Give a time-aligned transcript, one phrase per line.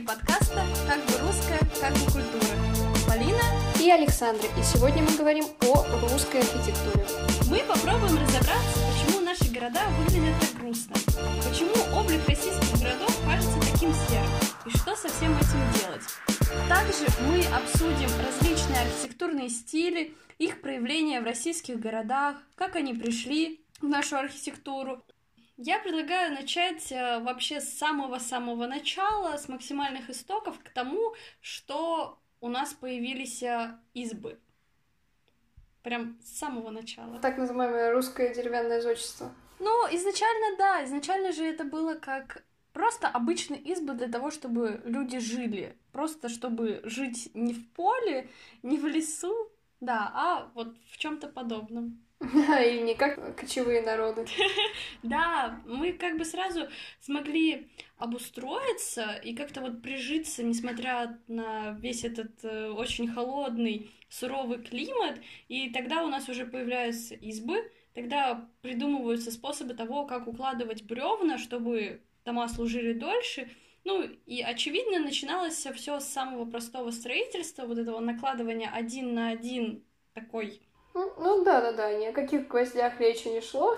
[0.00, 2.56] ведущие подкаста «Как бы русская, как бы культура»
[3.06, 3.42] Полина
[3.80, 4.46] и Александра.
[4.58, 7.06] И сегодня мы говорим о русской архитектуре.
[7.48, 10.94] Мы попробуем разобраться, почему наши города выглядят так грустно,
[11.48, 14.30] почему облик российских городов кажется таким серым,
[14.66, 16.02] и что со всем этим делать.
[16.68, 23.86] Также мы обсудим различные архитектурные стили, их проявления в российских городах, как они пришли в
[23.86, 25.02] нашу архитектуру,
[25.62, 32.48] я предлагаю начать э, вообще с самого-самого начала, с максимальных истоков к тому, что у
[32.48, 34.38] нас появились э, избы.
[35.82, 37.18] Прям с самого начала.
[37.20, 39.32] Так называемое русское деревянное зодчество.
[39.58, 45.18] Ну, изначально, да, изначально же это было как просто обычные избы для того, чтобы люди
[45.18, 45.76] жили.
[45.92, 48.30] Просто чтобы жить не в поле,
[48.62, 49.50] не в лесу,
[49.80, 52.02] да, а вот в чем-то подобном.
[52.20, 54.26] И не как кочевые народы.
[55.02, 56.68] Да, мы как бы сразу
[57.00, 65.18] смогли обустроиться и как-то вот прижиться, несмотря на весь этот э, очень холодный, суровый климат.
[65.48, 72.02] И тогда у нас уже появляются избы, тогда придумываются способы того, как укладывать бревна, чтобы
[72.26, 73.48] дома служили дольше.
[73.84, 79.82] Ну, и очевидно, начиналось все с самого простого строительства, вот этого накладывания один на один
[80.12, 80.60] такой
[80.92, 83.76] ну, ну да, да, да, ни о каких гвоздях речи не шло.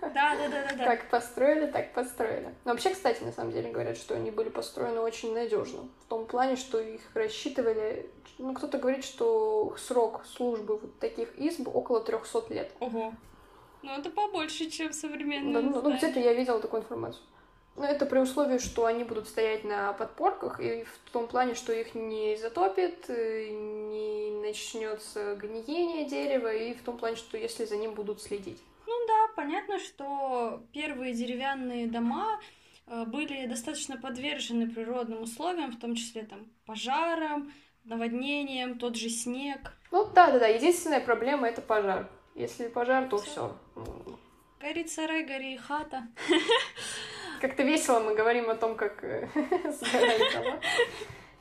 [0.00, 0.84] Да, да, да, да, да.
[0.84, 2.54] Как построили, так построили.
[2.64, 5.88] Но вообще, кстати, на самом деле говорят, что они были построены очень надежно.
[6.06, 8.08] В том плане, что их рассчитывали.
[8.38, 12.72] Ну, кто-то говорит, что срок службы вот таких изб около 300 лет.
[12.80, 13.12] Ого.
[13.82, 15.54] Ну, это побольше, чем современные.
[15.54, 17.22] Да, ну, ну где-то я видела такую информацию.
[17.76, 21.72] Ну, это при условии, что они будут стоять на подпорках, и в том плане, что
[21.72, 27.76] их не затопит, э, не начнется гниение дерева, и в том плане, что если за
[27.76, 28.62] ним будут следить.
[28.86, 32.40] Ну да, понятно, что первые деревянные дома
[32.86, 37.52] э, были достаточно подвержены природным условиям, в том числе там пожарам,
[37.82, 39.72] наводнениям, тот же снег.
[39.90, 40.46] Ну да, да, да.
[40.46, 42.08] Единственная проблема это пожар.
[42.36, 43.56] Если пожар, то все.
[44.60, 46.06] Горит сарай, гори хата.
[47.44, 50.60] Как-то весело мы говорим о том, как э, сгорали дома.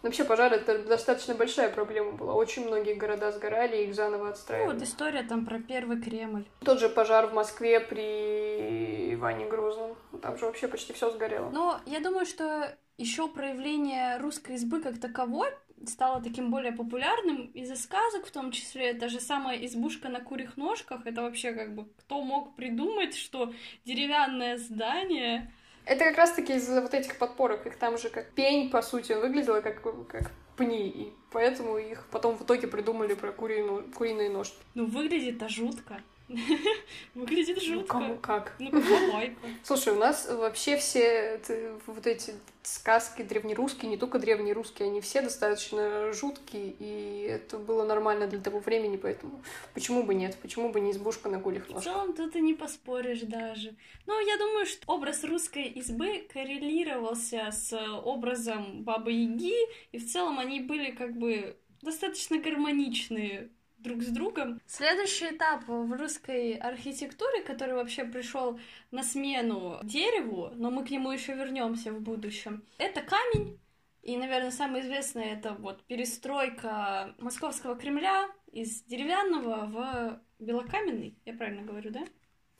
[0.02, 2.34] Вообще пожар это достаточно большая проблема была.
[2.34, 4.68] Очень многие города сгорали, и их заново отстраивали.
[4.68, 6.44] Ну, вот история там про первый Кремль.
[6.60, 9.96] Тот же пожар в Москве при Иване Грозном.
[10.22, 11.50] Там же вообще почти все сгорело.
[11.52, 15.52] Но я думаю, что еще проявление русской избы как таковой
[15.88, 20.58] стало таким более популярным из-за сказок, в том числе та же самая избушка на курьих
[20.58, 21.06] ножках.
[21.06, 23.54] Это вообще как бы кто мог придумать, что
[23.86, 25.50] деревянное здание
[25.86, 29.62] это как раз-таки из-за вот этих подпорок, их там же как пень, по сути, выглядело
[29.62, 34.58] как, как пни, и поэтому их потом в итоге придумали про куриную, куриные ножки.
[34.76, 36.02] Ну, выглядит-то жутко.
[37.14, 37.98] Выглядит ну, жутко.
[38.00, 38.56] Ну, кому как.
[38.60, 38.84] Ну, как
[39.14, 39.40] лайка.
[39.64, 41.40] Слушай, у нас вообще все
[41.88, 42.34] вот эти
[42.64, 48.60] сказки древнерусские, не только древнерусские, они все достаточно жуткие, и это было нормально для того
[48.60, 49.44] времени, поэтому
[49.74, 50.38] почему бы нет?
[50.42, 51.68] Почему бы не избушка на гулях?
[51.70, 53.76] В целом тут и не поспоришь даже.
[54.06, 59.56] Ну, я думаю, что образ русской избы коррелировался с образом Бабы-Яги,
[59.92, 63.50] и в целом они были как бы достаточно гармоничные
[63.84, 64.60] друг с другом.
[64.66, 68.60] Следующий этап в русской архитектуре, который вообще пришел
[68.92, 73.60] на смену дереву, но мы к нему еще вернемся в будущем, это камень.
[74.02, 81.18] И, наверное, самое известное это вот перестройка Московского Кремля из деревянного в белокаменный.
[81.26, 82.02] Я правильно говорю, да?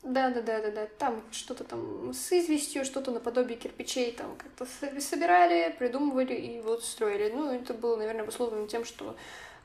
[0.02, 0.86] Да, да, да, да, да.
[0.98, 4.66] Там что-то там с известью, что-то наподобие кирпичей там как-то
[5.00, 7.30] собирали, придумывали и вот строили.
[7.30, 9.16] Ну, это было, наверное, обусловлено тем, что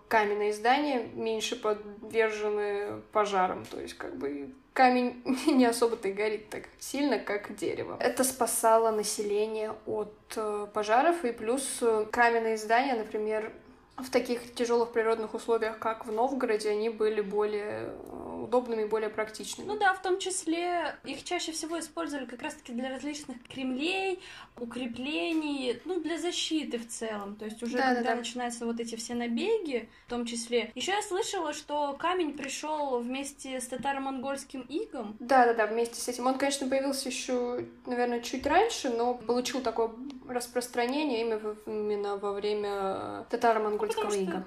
[0.10, 3.64] каменные здания меньше подвержены пожарам.
[3.66, 7.98] То есть как бы камень не особо-то и горит так сильно, как дерево.
[8.00, 13.54] Это спасало население от э, пожаров, и плюс э, каменные здания, например,
[14.00, 19.10] в таких тяжелых природных условиях, как в Новгороде, они были более э, удобными и более
[19.10, 19.68] практичными.
[19.68, 24.20] Ну да, в том числе их чаще всего использовали как раз-таки для различных кремлей,
[24.58, 27.36] укреплений, ну, для защиты в целом.
[27.36, 28.16] То есть уже да, когда да, да.
[28.16, 30.72] начинаются вот эти все набеги, в том числе.
[30.76, 35.16] Еще я слышала, что камень пришел вместе с татаро-монгольским игом.
[35.20, 36.28] Да, да, да, вместе с этим.
[36.28, 39.92] Он, конечно, появился еще, наверное, чуть раньше, но получил такое
[40.28, 44.46] распространение именно во время татаро-монгольского ига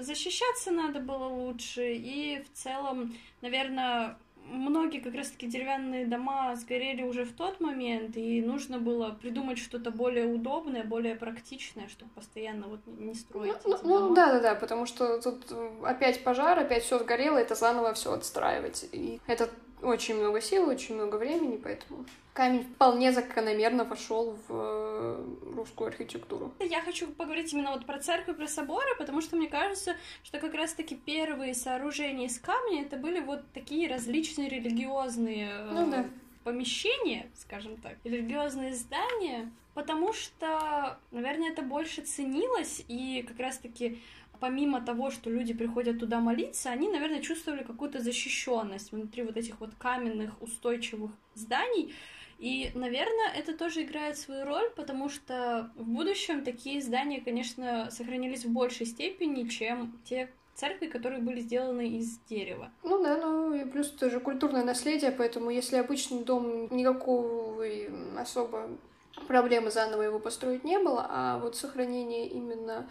[0.00, 7.24] защищаться надо было лучше, и в целом, наверное, многие как раз-таки деревянные дома сгорели уже
[7.24, 12.80] в тот момент, и нужно было придумать что-то более удобное, более практичное, чтобы постоянно вот
[12.86, 13.54] не строить.
[13.64, 15.44] Ну, ну да, да, да, потому что тут
[15.82, 18.86] опять пожар, опять все сгорело, это заново все отстраивать.
[18.92, 19.48] И это
[19.84, 22.04] очень много сил, очень много времени, поэтому
[22.34, 26.52] камень вполне закономерно вошел в э, русскую архитектуру.
[26.58, 29.94] Я хочу поговорить именно вот про церковь, про соборы, потому что мне кажется,
[30.24, 35.90] что как раз-таки первые сооружения из камня это были вот такие различные религиозные э, ну,
[35.90, 36.06] да.
[36.42, 44.00] помещения, скажем так, религиозные здания, потому что, наверное, это больше ценилось, и как раз-таки
[44.44, 49.58] помимо того, что люди приходят туда молиться, они, наверное, чувствовали какую-то защищенность внутри вот этих
[49.58, 51.94] вот каменных устойчивых зданий.
[52.38, 58.44] И, наверное, это тоже играет свою роль, потому что в будущем такие здания, конечно, сохранились
[58.44, 62.70] в большей степени, чем те церкви, которые были сделаны из дерева.
[62.82, 67.64] Ну да, ну и плюс тоже культурное наследие, поэтому если обычный дом никакого
[68.18, 68.68] особо
[69.26, 72.86] проблемы заново его построить не было, а вот сохранение именно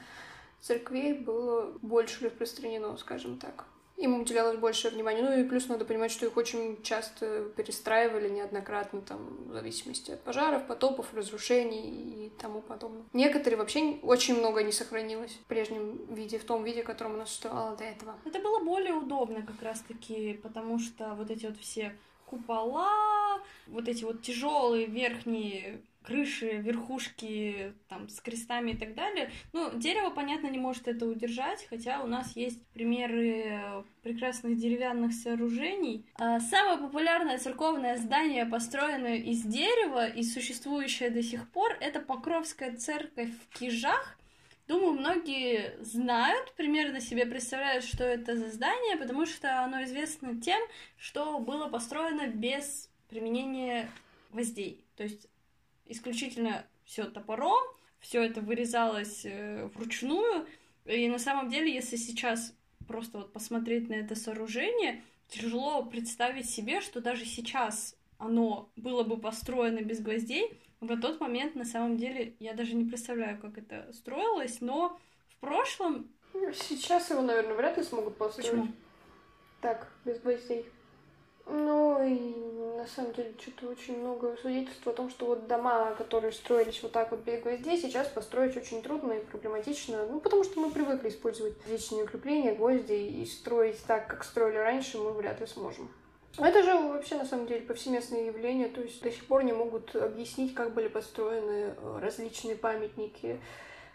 [0.63, 3.65] церквей было больше распространено, скажем так.
[3.97, 5.21] Им уделялось больше внимания.
[5.21, 10.23] Ну и плюс надо понимать, что их очень часто перестраивали неоднократно, там, в зависимости от
[10.23, 13.03] пожаров, потопов, разрушений и тому подобное.
[13.13, 17.25] Некоторые вообще очень много не сохранилось в прежнем виде, в том виде, в котором оно
[17.25, 18.15] существовало до этого.
[18.25, 21.95] Это было более удобно как раз-таки, потому что вот эти вот все
[22.25, 29.31] купола, вот эти вот тяжелые верхние крыши, верхушки там с крестами и так далее.
[29.53, 36.05] Ну, дерево, понятно, не может это удержать, хотя у нас есть примеры прекрасных деревянных сооружений.
[36.15, 42.75] А самое популярное церковное здание, построенное из дерева и существующее до сих пор, это Покровская
[42.75, 44.17] церковь в Кижах.
[44.67, 50.61] Думаю, многие знают, примерно себе представляют, что это за здание, потому что оно известно тем,
[50.97, 53.89] что было построено без применения
[54.31, 54.83] гвоздей.
[54.95, 55.27] То есть
[55.85, 57.63] исключительно все топором,
[57.99, 60.45] все это вырезалось э, вручную.
[60.85, 62.53] И на самом деле, если сейчас
[62.87, 69.17] просто вот посмотреть на это сооружение, тяжело представить себе, что даже сейчас оно было бы
[69.17, 70.59] построено без гвоздей.
[70.81, 75.35] В тот момент, на самом деле, я даже не представляю, как это строилось, но в
[75.37, 76.09] прошлом...
[76.53, 78.49] Сейчас его, наверное, вряд ли смогут построить.
[78.49, 78.67] Почему?
[79.61, 80.65] Так, без гвоздей.
[81.45, 86.31] Ну и на самом деле что-то очень много свидетельств о том, что вот дома, которые
[86.31, 90.05] строились вот так вот без гвоздей, сейчас построить очень трудно и проблематично.
[90.05, 94.97] Ну, потому что мы привыкли использовать различные укрепления, гвозди, и строить так, как строили раньше,
[94.97, 95.89] мы вряд ли сможем.
[96.37, 99.95] Это же вообще, на самом деле, повсеместное явление, то есть до сих пор не могут
[99.95, 103.39] объяснить, как были построены э, различные памятники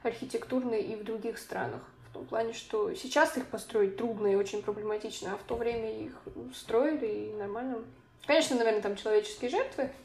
[0.05, 1.83] архитектурные и в других странах.
[2.19, 6.05] В том плане, что сейчас их построить трудно и очень проблематично, а в то время
[6.05, 6.21] их
[6.53, 7.85] строили и нормально.
[8.27, 9.93] Конечно, наверное, там человеческие жертвы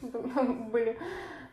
[0.70, 0.96] были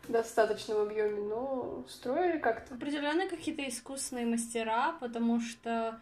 [0.04, 2.76] в достаточном объеме, но строили как-то.
[2.76, 6.00] Определенно какие-то искусные мастера, потому что,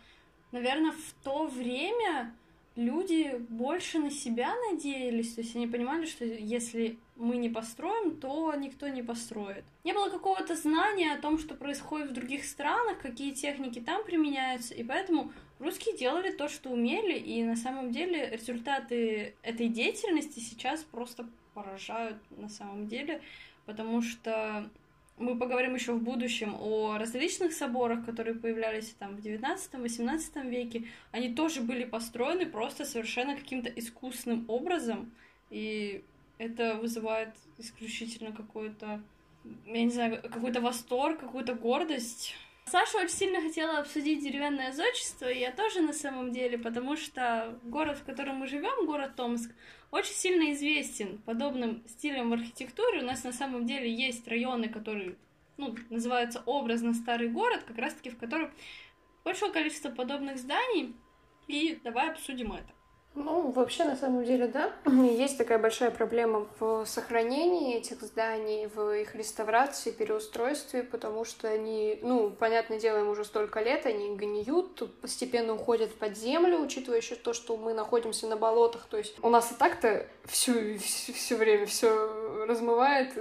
[0.51, 2.35] наверное, в то время
[2.75, 8.54] люди больше на себя надеялись, то есть они понимали, что если мы не построим, то
[8.56, 9.66] никто не построит.
[9.83, 14.74] Не было какого-то знания о том, что происходит в других странах, какие техники там применяются,
[14.74, 20.83] и поэтому русские делали то, что умели, и на самом деле результаты этой деятельности сейчас
[20.83, 23.21] просто поражают на самом деле,
[23.66, 24.69] потому что
[25.18, 30.86] мы поговорим еще в будущем о различных соборах, которые появлялись там в 19-18 веке.
[31.12, 35.12] Они тоже были построены просто совершенно каким-то искусственным образом,
[35.50, 36.04] и
[36.39, 39.04] это вызывает исключительно какой-то,
[39.66, 42.33] я не знаю, какой-то восторг, какую-то гордость.
[42.66, 47.59] Саша очень сильно хотела обсудить деревянное зодчество, и я тоже на самом деле, потому что
[47.63, 49.52] город, в котором мы живем, город Томск,
[49.92, 53.02] очень сильно известен подобным стилем в архитектуре.
[53.02, 55.16] У нас на самом деле есть районы, которые
[55.57, 58.52] ну, называются образно старый город, как раз-таки в котором
[59.25, 60.95] большое количество подобных зданий.
[61.47, 62.71] И давай обсудим это.
[63.16, 64.71] Ну, вообще, на самом деле, да.
[64.85, 71.99] Есть такая большая проблема в сохранении этих зданий, в их реставрации, переустройстве, потому что они,
[72.01, 77.16] ну, понятное дело, им уже столько лет, они гниют, постепенно уходят под землю, учитывая еще
[77.16, 78.85] то, что мы находимся на болотах.
[78.89, 83.13] То есть у нас и так-то всю, все, все время все размывает.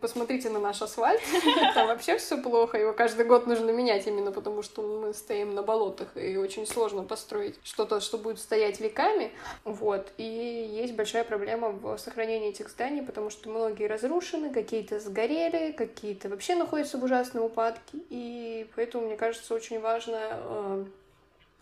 [0.00, 1.20] Посмотрите на наш асфальт.
[1.74, 2.78] Там вообще все плохо.
[2.78, 7.04] Его каждый год нужно менять именно потому, что мы стоим на болотах, и очень сложно
[7.04, 9.32] построить что-то, что будет стоять веками.
[9.64, 10.12] Вот.
[10.18, 16.28] И есть большая проблема в сохранении этих зданий, потому что многие разрушены, какие-то сгорели, какие-то
[16.28, 17.98] вообще находятся в ужасном упадке.
[18.10, 20.84] И поэтому, мне кажется, очень важно э,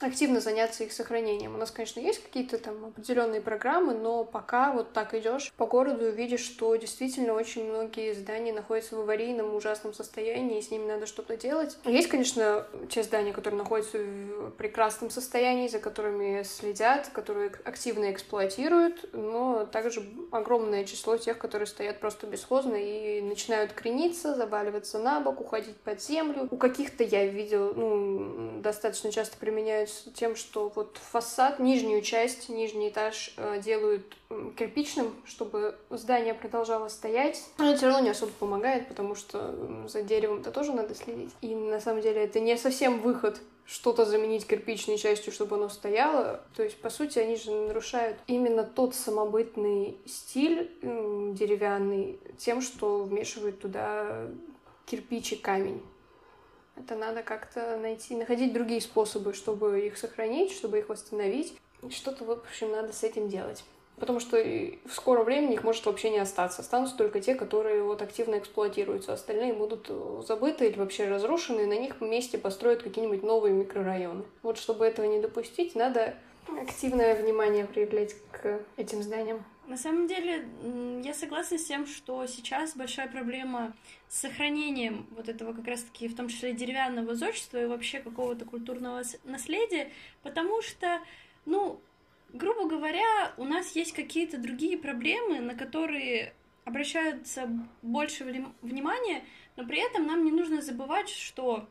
[0.02, 1.54] активно заняться их сохранением.
[1.54, 6.08] У нас, конечно, есть какие-то там определенные программы, но пока вот так идешь по городу
[6.08, 10.86] и видишь, что действительно очень многие здания находятся в аварийном, ужасном состоянии, и с ними
[10.86, 11.78] надо что-то делать.
[11.84, 19.10] Есть, конечно, те здания, которые находятся в прекрасном состоянии, за которыми следят, которые активно эксплуатируют,
[19.12, 25.40] но также огромное число тех, которые стоят просто бесхозно и начинают крениться, заваливаться на бок,
[25.40, 26.48] уходить под землю.
[26.50, 32.88] У каких-то я видел, ну, достаточно часто применяют тем, что вот фасад, нижнюю часть, нижний
[32.88, 34.16] этаж э, делают
[34.56, 37.42] кирпичным, чтобы здание продолжало стоять.
[37.58, 41.30] Но это все равно не особо помогает, потому что за деревом-то тоже надо следить.
[41.40, 46.42] И на самом деле это не совсем выход что-то заменить кирпичной частью, чтобы оно стояло.
[46.56, 53.60] То есть, по сути, они же нарушают именно тот самобытный стиль деревянный тем, что вмешивают
[53.60, 54.26] туда
[54.86, 55.82] кирпич и камень.
[56.76, 61.56] Это надо как-то найти, находить другие способы, чтобы их сохранить, чтобы их восстановить.
[61.90, 63.64] Что-то, в общем, надо с этим делать.
[63.96, 66.62] Потому что в скором времени их может вообще не остаться.
[66.62, 69.12] Останутся только те, которые вот активно эксплуатируются.
[69.12, 74.24] Остальные будут э, забыты или вообще разрушены, и на них вместе построят какие-нибудь новые микрорайоны.
[74.42, 76.14] Вот чтобы этого не допустить, надо
[76.48, 79.44] активное внимание проявлять к этим зданиям.
[79.66, 80.48] На самом деле,
[81.04, 83.74] я согласна с тем, что сейчас большая проблема
[84.08, 89.02] с сохранением вот этого как раз-таки, в том числе деревянного зодчества и вообще какого-то культурного
[89.24, 89.92] наследия,
[90.22, 91.00] потому что,
[91.46, 91.80] ну,
[92.32, 97.48] грубо говоря, у нас есть какие-то другие проблемы, на которые обращаются
[97.82, 98.24] больше
[98.62, 99.24] внимания,
[99.56, 101.68] но при этом нам не нужно забывать, что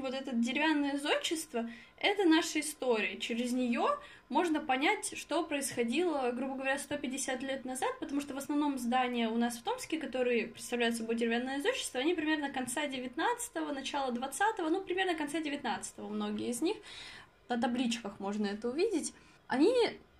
[0.00, 3.18] вот это деревянное зодчество— это наша история.
[3.18, 3.86] Через нее
[4.28, 9.36] можно понять, что происходило, грубо говоря, 150 лет назад, потому что в основном здания у
[9.36, 14.82] нас в Томске, которые представляют собой деревянное зодчество, они примерно конца 19-го, начала 20-го, ну,
[14.82, 16.76] примерно конца 19-го, многие из них.
[17.48, 19.14] На табличках можно это увидеть.
[19.46, 19.72] Они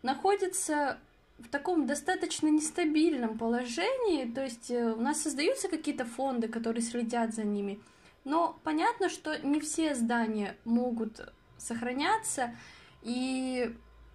[0.02, 1.00] находятся
[1.38, 7.35] в таком достаточно нестабильном положении, то есть э, у нас создаются какие-то фонды, которые следят
[7.35, 7.78] за ними,
[8.26, 12.56] но понятно, что не все здания могут сохраняться,
[13.02, 13.73] и,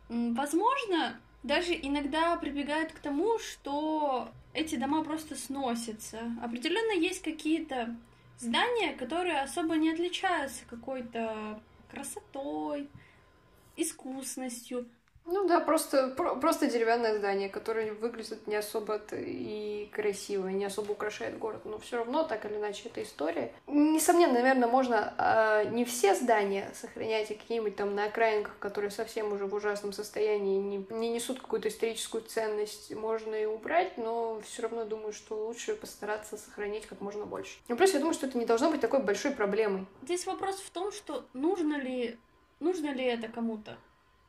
[0.09, 6.19] возможно, даже иногда прибегают к тому, что эти дома просто сносятся.
[6.43, 7.95] Определенно есть какие-то
[8.37, 12.89] здания, которые особо не отличаются какой-то красотой,
[13.77, 14.89] искусностью,
[15.25, 20.91] ну да, просто, про, просто деревянное здание, которое выглядит не особо и красиво, не особо
[20.91, 23.53] украшает город, но все равно, так или иначе, это история.
[23.67, 29.31] Несомненно, наверное, можно э, не все здания сохранять, а какие-нибудь там на окраинках, которые совсем
[29.31, 34.63] уже в ужасном состоянии, не, не несут какую-то историческую ценность, можно и убрать, но все
[34.63, 37.57] равно думаю, что лучше постараться сохранить как можно больше.
[37.67, 39.85] Ну, просто я думаю, что это не должно быть такой большой проблемой.
[40.01, 42.17] Здесь вопрос в том, что нужно ли,
[42.59, 43.77] нужно ли это кому-то?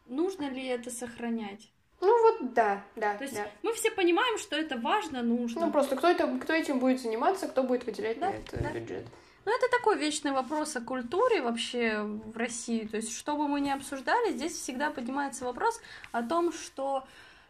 [0.07, 1.71] Нужно ли это сохранять?
[2.01, 3.15] Ну вот да, да.
[3.15, 3.47] То есть да.
[3.63, 5.67] мы все понимаем, что это важно, нужно.
[5.67, 8.71] Ну просто кто, это, кто этим будет заниматься, кто будет выделять да, на это да.
[8.71, 9.07] бюджет.
[9.45, 12.87] Ну, это такой вечный вопрос о культуре вообще в России.
[12.87, 15.81] То есть, что бы мы ни обсуждали, здесь всегда поднимается вопрос
[16.13, 17.05] о том, что,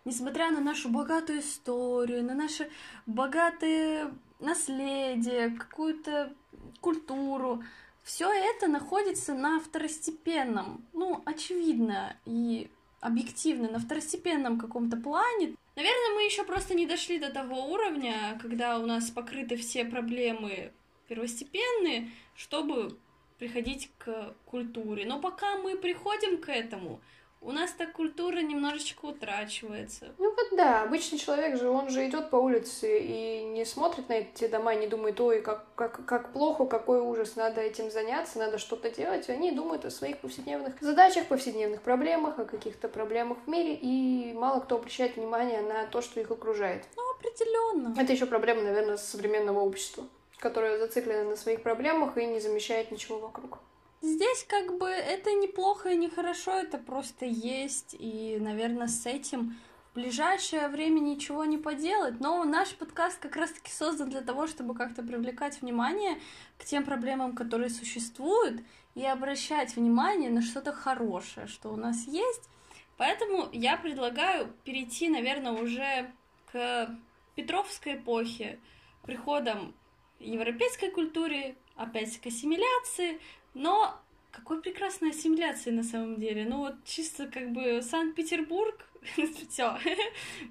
[0.06, 2.70] несмотря на нашу богатую историю, на наше
[3.04, 6.32] богатое наследие, какую-то
[6.80, 7.62] культуру,
[8.02, 15.56] все это находится на второстепенном, ну, очевидно и объективно, на второстепенном каком-то плане.
[15.76, 20.72] Наверное, мы еще просто не дошли до того уровня, когда у нас покрыты все проблемы
[21.08, 22.98] первостепенные, чтобы
[23.38, 25.04] приходить к культуре.
[25.06, 27.00] Но пока мы приходим к этому,
[27.42, 30.14] у нас так культура немножечко утрачивается.
[30.18, 34.14] Ну вот да, обычный человек же, он же идет по улице и не смотрит на
[34.14, 38.58] эти дома, не думает, ой, как, как, как плохо, какой ужас, надо этим заняться, надо
[38.58, 39.28] что-то делать.
[39.28, 44.60] Они думают о своих повседневных задачах, повседневных проблемах, о каких-то проблемах в мире, и мало
[44.60, 46.84] кто обращает внимание на то, что их окружает.
[46.96, 48.00] Ну, определенно.
[48.00, 50.04] Это еще проблема, наверное, современного общества,
[50.38, 53.58] которое зациклено на своих проблемах и не замечает ничего вокруг.
[54.02, 59.54] Здесь как бы это неплохо и нехорошо, это просто есть, и, наверное, с этим
[59.92, 62.18] в ближайшее время ничего не поделать.
[62.18, 66.18] Но наш подкаст как раз-таки создан для того, чтобы как-то привлекать внимание
[66.58, 68.62] к тем проблемам, которые существуют,
[68.96, 72.48] и обращать внимание на что-то хорошее, что у нас есть.
[72.96, 76.10] Поэтому я предлагаю перейти, наверное, уже
[76.50, 76.90] к
[77.36, 78.58] Петровской эпохе,
[79.02, 79.74] приходом
[80.18, 83.20] европейской культуре, опять к ассимиляции,
[83.54, 83.98] но
[84.30, 86.44] какой прекрасной ассимиляции на самом деле.
[86.44, 88.74] Ну вот чисто как бы Санкт-Петербург,
[89.50, 89.78] все,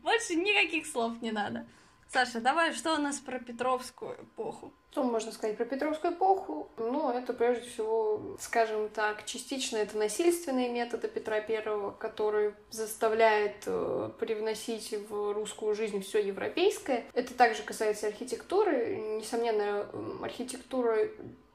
[0.03, 1.65] больше никаких слов не надо.
[2.07, 4.73] Саша, давай, что у нас про Петровскую эпоху?
[4.91, 6.67] Что можно сказать про Петровскую эпоху?
[6.75, 14.09] Ну, это прежде всего, скажем так, частично это насильственные методы Петра Первого, который заставляет э,
[14.19, 17.05] привносить в русскую жизнь все европейское.
[17.13, 18.97] Это также касается архитектуры.
[19.17, 19.87] Несомненно,
[20.21, 21.07] архитектура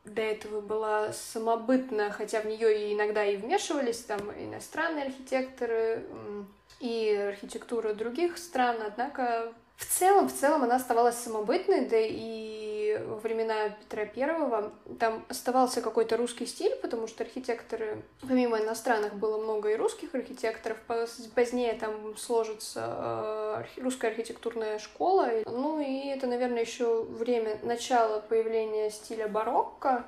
[0.07, 6.05] до этого была самобытна, хотя в нее иногда и вмешивались там иностранные архитекторы
[6.81, 13.17] и архитектура других стран, однако в целом, в целом она оставалась самобытной, да и во
[13.17, 19.71] времена Петра Первого там оставался какой-то русский стиль, потому что архитекторы, помимо иностранных, было много
[19.71, 20.79] и русских архитекторов.
[21.35, 25.29] Позднее там сложится э, русская архитектурная школа.
[25.47, 30.05] Ну и это, наверное, еще время начала появления стиля барокко,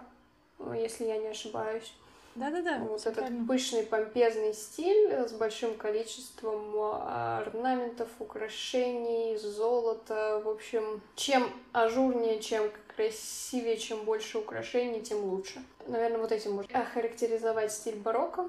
[0.74, 1.92] если я не ошибаюсь.
[2.38, 2.78] Да-да-да.
[2.78, 3.46] Вот этот правильно.
[3.46, 10.40] пышный, помпезный стиль с большим количеством а, орнаментов, украшений, золота.
[10.44, 15.62] В общем, чем ажурнее, чем красивее, чем больше украшений, тем лучше.
[15.86, 18.48] Наверное, вот этим можно охарактеризовать стиль барокко.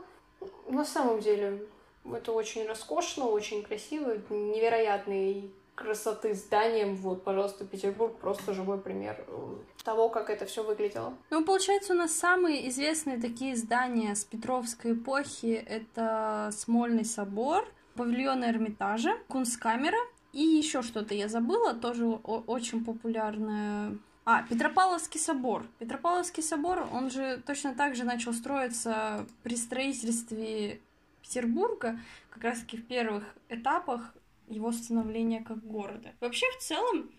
[0.67, 1.63] На самом деле,
[2.05, 6.95] это очень роскошно, очень красиво, невероятный красоты зданием.
[6.95, 11.13] Вот, пожалуйста, Петербург просто живой пример э, того, как это все выглядело.
[11.29, 18.43] Ну, получается, у нас самые известные такие здания с Петровской эпохи— это Смольный собор, павильон
[18.43, 19.97] Эрмитажа, Кунсткамера
[20.33, 25.65] и еще что-то я забыла, тоже очень популярное а, Петропавловский собор.
[25.79, 30.81] Петропавловский собор, он же точно так же начал строиться при строительстве
[31.23, 34.13] Петербурга, как раз-таки в первых этапах
[34.49, 36.13] его становления как города.
[36.19, 37.11] Вообще, в целом,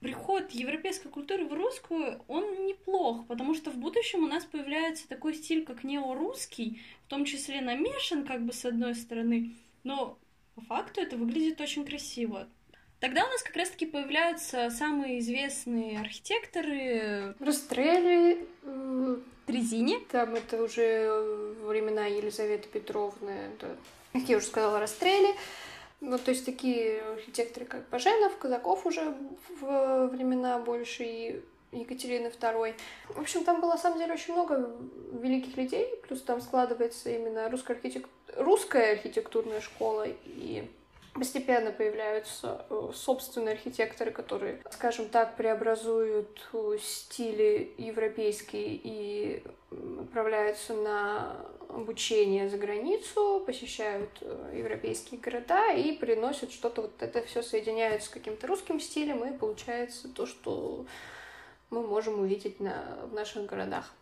[0.00, 5.34] приход европейской культуры в русскую, он неплох, потому что в будущем у нас появляется такой
[5.34, 9.54] стиль, как неорусский, в том числе намешан как бы с одной стороны,
[9.84, 10.18] но
[10.54, 12.48] по факту это выглядит очень красиво.
[13.00, 17.34] Тогда у нас как раз-таки появляются самые известные архитекторы.
[17.38, 18.44] Растрелли.
[19.46, 19.98] Трезини.
[20.10, 23.30] Там это уже времена Елизаветы Петровны.
[23.30, 23.76] Это,
[24.12, 25.34] как я уже сказала, Растрелли.
[26.00, 29.14] Ну, то есть такие архитекторы, как Баженов, Казаков уже
[29.60, 32.74] в времена больше и Екатерины II.
[33.08, 34.70] В общем, там было, на самом деле, очень много
[35.12, 38.08] великих людей, плюс там складывается именно русская, архитек...
[38.36, 40.70] русская архитектурная школа, и
[41.14, 49.42] постепенно появляются э, собственные архитекторы, которые, скажем так, преобразуют э, стили европейские и
[50.00, 51.36] отправляются на
[51.68, 58.08] обучение за границу, посещают э, европейские города и приносят что-то, вот это все соединяют с
[58.08, 60.86] каким-то русским стилем, и получается то, что
[61.70, 63.92] мы можем увидеть на, в наших городах.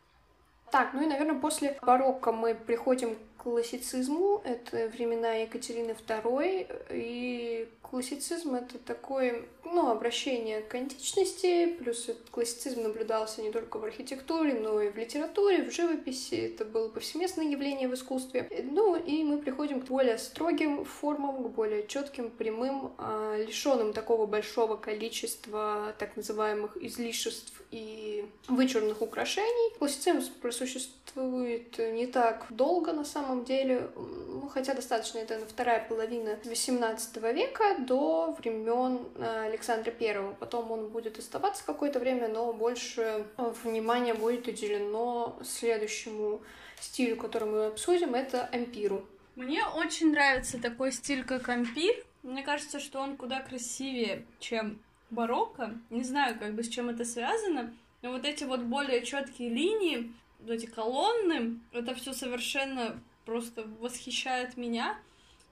[0.71, 4.43] Так, ну и, наверное, после барокко мы приходим классицизму.
[4.45, 6.87] Это времена Екатерины II.
[6.91, 11.67] И классицизм— это такое, ну, обращение к античности.
[11.79, 16.35] Плюс классицизм наблюдался не только в архитектуре, но и в литературе, в живописи.
[16.35, 18.49] Это было повсеместное явление в искусстве.
[18.65, 24.27] Ну, и мы приходим к более строгим формам, к более четким, прямым, а, лишенным такого
[24.27, 29.75] большого количества так называемых излишеств и вычурных украшений.
[29.79, 37.33] Классицизм просуществует не так долго на самом деле, ну, хотя достаточно, это вторая половина XVIII
[37.33, 40.35] века до времен э, Александра I.
[40.39, 43.27] Потом он будет оставаться какое-то время, но больше
[43.65, 46.41] внимания будет уделено следующему
[46.81, 49.05] стилю, который мы обсудим, это ампиру.
[49.35, 51.95] Мне очень нравится такой стиль, как ампир.
[52.23, 55.79] Мне кажется, что он куда красивее, чем барокко.
[55.91, 60.13] Не знаю, как бы с чем это связано, но вот эти вот более четкие линии,
[60.41, 64.99] вот эти колонны, это все совершенно просто восхищает меня.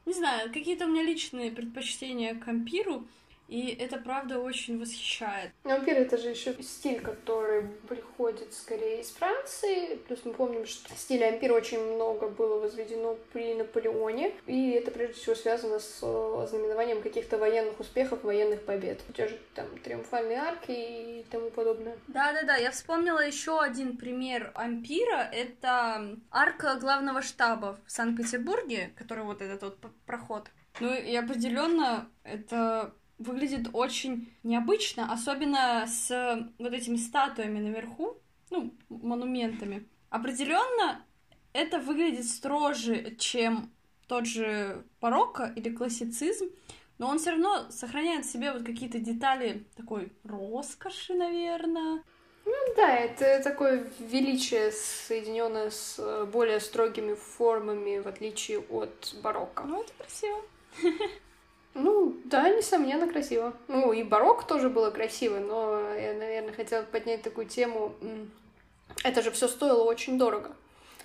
[0.06, 3.06] Не знаю, какие-то у меня личные предпочтения к ампиру.
[3.48, 5.52] И это, правда, очень восхищает.
[5.64, 9.96] Ампир— это же еще стиль, который приходит скорее из Франции.
[9.96, 14.32] Плюс мы помним, что стиля ампир очень много было возведено при Наполеоне.
[14.46, 19.00] И это, прежде всего, связано с э, знаменованием каких-то военных успехов, военных побед.
[19.14, 21.98] Те же там триумфальные арки и тому подобное.
[22.08, 25.28] Да-да-да, я вспомнила еще один пример ампира.
[25.32, 30.48] Это арка главного штаба в Санкт-Петербурге, который вот этот вот проход.
[30.80, 38.16] Ну и определенно это выглядит очень необычно, особенно с вот этими статуями наверху,
[38.50, 39.86] ну, монументами.
[40.10, 41.04] Определенно
[41.52, 43.72] это выглядит строже, чем
[44.06, 46.50] тот же барокко или классицизм,
[46.98, 52.02] но он все равно сохраняет в себе вот какие-то детали такой роскоши, наверное.
[52.44, 59.62] Ну да, это такое величие, соединенное с э, более строгими формами, в отличие от барокко.
[59.64, 60.42] Ну, это красиво.
[61.74, 63.52] Ну, да, несомненно, красиво.
[63.68, 67.94] Ну, и барокко тоже было красиво, но я, наверное, хотела поднять такую тему.
[69.02, 70.54] Это же все стоило очень дорого,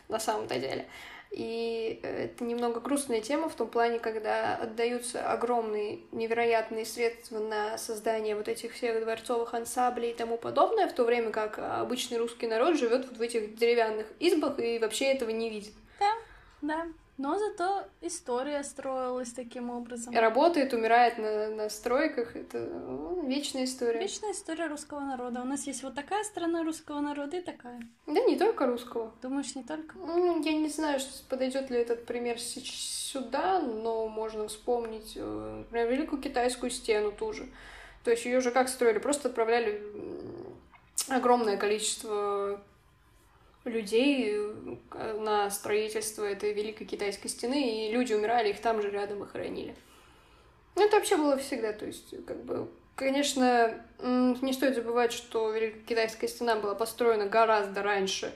[0.07, 0.87] на самом-то деле.
[1.31, 8.35] И это немного грустная тема в том плане, когда отдаются огромные, невероятные средства на создание
[8.35, 12.77] вот этих всех дворцовых ансамблей и тому подобное, в то время как обычный русский народ
[12.77, 15.73] живет вот в этих деревянных избах и вообще этого не видит.
[15.99, 16.13] Да,
[16.61, 16.87] да.
[17.19, 20.15] Но зато история строилась таким образом.
[20.15, 22.37] Работает, умирает на, на стройках.
[22.37, 23.99] Это ну, вечная история.
[23.99, 25.41] Вечная история русского народа.
[25.41, 27.81] У нас есть вот такая страна русского народа и такая.
[28.07, 29.11] Да не только русского.
[29.21, 29.97] Думаешь, не только?
[29.97, 36.21] Ну, я не знаю, подойдет ли этот пример сюда, но можно вспомнить, э, например, Великую
[36.21, 37.49] Китайскую стену тоже.
[38.05, 38.99] То есть ее же как строили?
[38.99, 39.83] Просто отправляли
[41.09, 42.61] огромное количество
[43.65, 44.35] людей
[44.91, 49.27] э, на строительство этой Великой Китайской стены, и люди умирали, их там же рядом и
[49.27, 49.75] хоронили.
[50.75, 55.81] Ну, это вообще было всегда, то есть, как бы, конечно, не стоит забывать, что Великая
[55.81, 58.33] Китайская стена была построена гораздо раньше,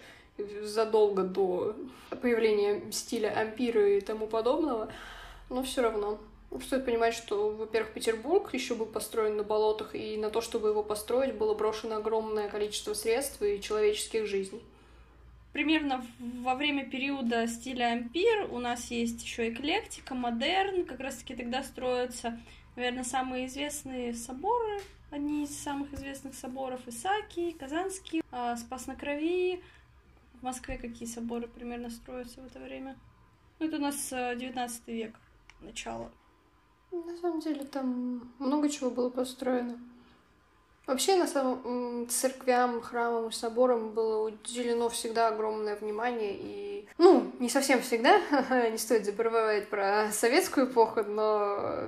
[0.61, 1.75] задолго до
[2.21, 4.91] появления стиля ампира и тому подобного,
[5.49, 6.19] но все равно.
[6.63, 10.83] Стоит понимать, что, во-первых, Петербург еще был построен на болотах, и на то, чтобы его
[10.83, 14.61] построить, было брошено огромное количество средств и человеческих жизней
[15.53, 21.35] примерно во время периода стиля ампир у нас есть еще эклектика, модерн, как раз таки
[21.35, 22.39] тогда строятся,
[22.75, 29.61] наверное, самые известные соборы, одни из самых известных соборов Исаки, Казанский, а, Спас на Крови.
[30.41, 32.97] В Москве какие соборы примерно строятся в это время?
[33.59, 35.15] Ну, это у нас 19 э, век,
[35.61, 36.11] начало.
[36.91, 39.79] На самом деле там много чего было построено.
[40.85, 46.87] Вообще, на самом церквям, храмам и соборам было уделено всегда огромное внимание и...
[46.97, 48.19] Ну, не совсем всегда,
[48.69, 51.87] не стоит забывать про советскую эпоху, но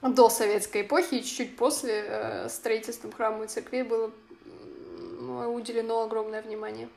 [0.00, 4.10] до советской эпохи и чуть-чуть после э, строительством храмов и церквей было
[5.48, 6.88] уделено огромное внимание.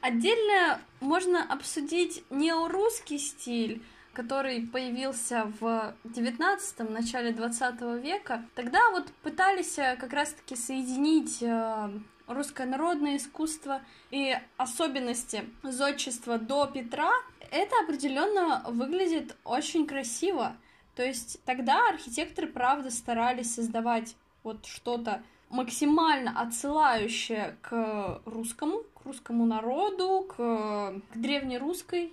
[0.00, 3.82] Отдельно можно обсудить неорусский стиль,
[4.18, 11.88] который появился в 19 начале 20 века, тогда вот пытались э, как раз-таки соединить э,
[12.26, 17.12] русское народное искусство и особенности зодчества до Петра,
[17.52, 20.56] это определенно выглядит очень красиво.
[20.96, 29.46] То есть тогда архитекторы, правда, старались создавать вот что-то максимально отсылающее к русскому, к русскому
[29.46, 32.12] народу, к, к древнерусской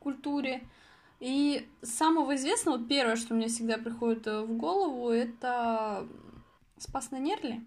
[0.00, 0.62] культуре.
[1.20, 6.06] И самого известного, вот первое, что мне всегда приходит э, в голову, это
[6.78, 7.60] Спас на Нерли.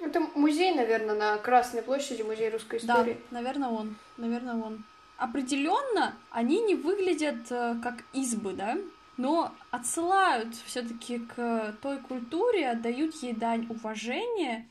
[0.00, 3.14] Это музей, наверное, на Красной площади, музей русской истории.
[3.30, 3.96] Да, наверное, он.
[4.18, 4.84] Наверное, он.
[5.16, 8.76] Определенно, они не выглядят э, как избы, да,
[9.16, 14.66] но отсылают все-таки к той культуре, отдают ей дань уважения.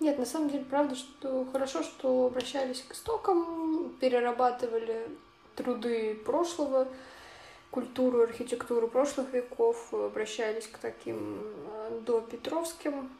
[0.00, 5.08] Нет, на самом деле, правда, что хорошо, что обращались к истокам, перерабатывали
[5.56, 6.88] труды прошлого,
[7.74, 13.10] культуру, архитектуру прошлых веков, обращались к таким э, допетровским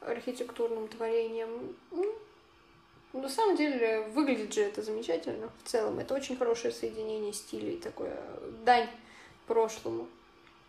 [0.00, 1.50] архитектурным творениям.
[1.90, 2.14] Ну,
[3.12, 5.98] на самом деле, выглядит же это замечательно в целом.
[5.98, 8.18] Это очень хорошее соединение стилей, такое
[8.64, 8.88] дань
[9.46, 10.08] прошлому.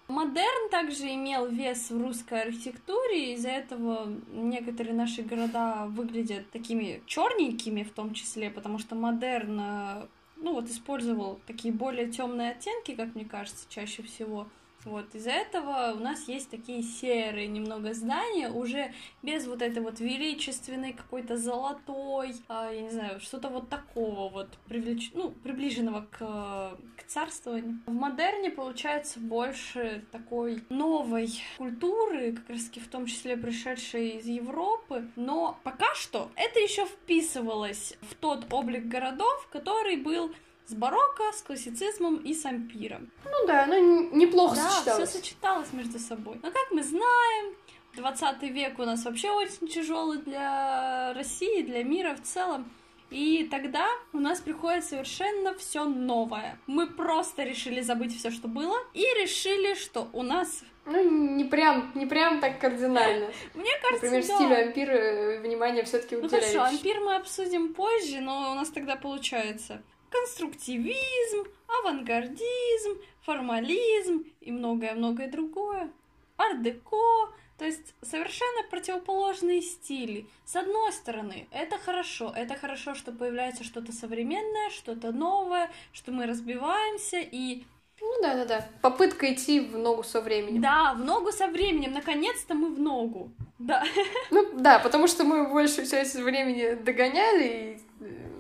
[0.09, 7.83] Модерн также имел вес в русской архитектуре, из-за этого некоторые наши города выглядят такими черненькими
[7.83, 13.15] в том числе, потому что модерн э, ну вот использовал такие более темные оттенки, как
[13.15, 14.47] мне кажется, чаще всего.
[14.85, 18.93] Вот, из-за этого у нас есть такие серые немного здания, уже
[19.23, 24.47] без вот этой вот величественной какой-то золотой, а, я не знаю, что-то вот такого вот,
[24.67, 25.11] привлеч...
[25.15, 27.79] ну, приближенного к, к царствованию.
[27.87, 34.27] В модерне получается больше такой новой культуры, как раз таки в том числе пришедшей из
[34.27, 40.31] Европы, но пока что это еще вписывалось в тот облик городов, который был
[40.67, 43.11] с барокко, с классицизмом и с ампиром.
[43.23, 45.09] Ну да, ну неплохо да, сочеталось.
[45.09, 46.39] все сочеталось между собой.
[46.41, 47.55] Но как мы знаем,
[47.95, 52.69] 20 век у нас вообще очень тяжелый для России, для мира в целом.
[53.11, 56.59] И тогда у нас приходит совершенно все новое.
[56.65, 61.03] Мы просто решили забыть все, что было, и решили, что у нас ну,
[61.35, 63.27] не прям, не прям так кардинально.
[63.53, 64.35] Мне кажется, Например, да.
[64.35, 66.53] стилю ампира внимание все таки уделяешь.
[66.53, 69.81] Ну хорошо, ампир мы обсудим позже, но у нас тогда получается
[70.15, 71.47] конструктивизм,
[71.79, 75.91] авангардизм, формализм и многое-многое другое.
[76.37, 80.27] Ар-деко, то есть совершенно противоположные стили.
[80.45, 86.27] С одной стороны, это хорошо, это хорошо, что появляется что-то современное, что-то новое, что мы
[86.27, 87.63] разбиваемся и
[88.01, 88.67] ну да-да-да.
[88.81, 90.61] Попытка идти в ногу со временем.
[90.61, 91.93] Да, в ногу со временем.
[91.93, 93.31] Наконец-то мы в ногу.
[93.57, 93.85] Да.
[94.31, 98.34] Ну, да, потому что мы большую часть времени догоняли, и, э,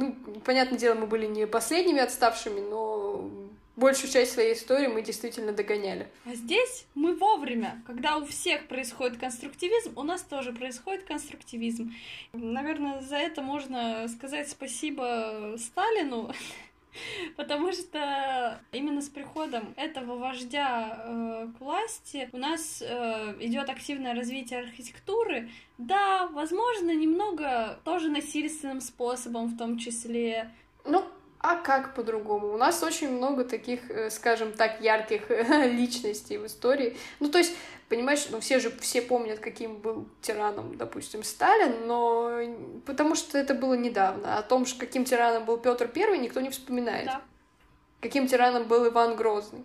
[0.00, 3.30] ну, понятное дело, мы были не последними отставшими, но
[3.76, 6.08] большую часть своей истории мы действительно догоняли.
[6.26, 7.82] А здесь мы вовремя.
[7.86, 11.92] Когда у всех происходит конструктивизм, у нас тоже происходит конструктивизм.
[12.32, 16.32] Наверное, за это можно сказать спасибо Сталину,
[17.36, 24.14] Потому что именно с приходом этого вождя э, к власти у нас э, идет активное
[24.14, 25.50] развитие архитектуры.
[25.78, 30.50] Да, возможно, немного тоже насильственным способом в том числе.
[30.84, 31.04] Ну,
[31.38, 32.52] а как по-другому?
[32.52, 35.30] У нас очень много таких, э, скажем так, ярких
[35.66, 36.96] личностей в истории.
[37.18, 37.54] Ну, то есть,
[37.90, 42.40] понимаешь, ну, все же все помнят, каким был тираном, допустим, Сталин, но
[42.86, 44.38] потому что это было недавно.
[44.38, 47.06] О том, каким тираном был Петр Первый, никто не вспоминает.
[47.06, 47.20] Да.
[48.00, 49.64] Каким тираном был Иван Грозный.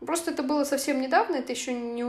[0.00, 2.02] Просто это было совсем недавно, это еще не,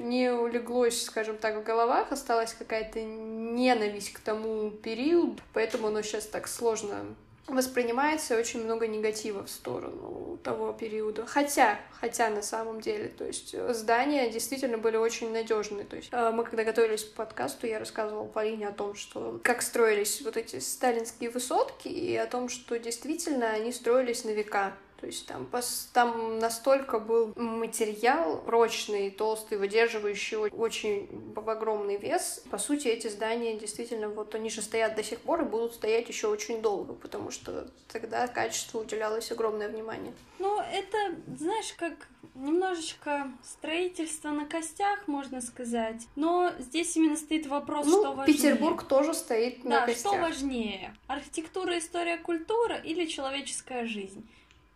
[0.00, 6.24] не улеглось, скажем так, в головах, осталась какая-то ненависть к тому периоду, поэтому оно сейчас
[6.24, 7.14] так сложно
[7.48, 11.26] воспринимается очень много негатива в сторону того периода.
[11.26, 15.84] Хотя, хотя на самом деле, то есть э, здания действительно были очень надежные.
[15.84, 19.62] То есть э, мы когда готовились к подкасту, я рассказывала Полине о том, что как
[19.62, 24.74] строились вот эти сталинские высотки и о том, что действительно они строились на века.
[25.00, 25.48] То есть там,
[25.92, 32.42] там настолько был материал прочный, толстый, выдерживающий очень огромный вес.
[32.50, 36.08] По сути, эти здания действительно, вот они же стоят до сих пор и будут стоять
[36.08, 40.12] еще очень долго, потому что тогда качеству уделялось огромное внимание.
[40.38, 41.94] Ну, это, знаешь, как
[42.34, 46.06] немножечко строительство на костях, можно сказать.
[46.16, 48.36] Но здесь именно стоит вопрос, ну, что важнее.
[48.36, 50.12] Петербург тоже стоит на да, костях.
[50.12, 50.94] что важнее?
[51.06, 54.26] Архитектура, история, культура или человеческая жизнь?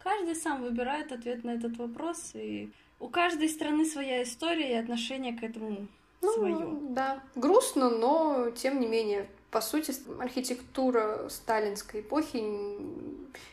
[0.03, 5.37] Каждый сам выбирает ответ на этот вопрос, и у каждой страны своя история и отношение
[5.37, 5.89] к этому
[6.23, 6.79] ну, свое.
[6.91, 12.39] Да, грустно, но тем не менее, по сути, архитектура сталинской эпохи,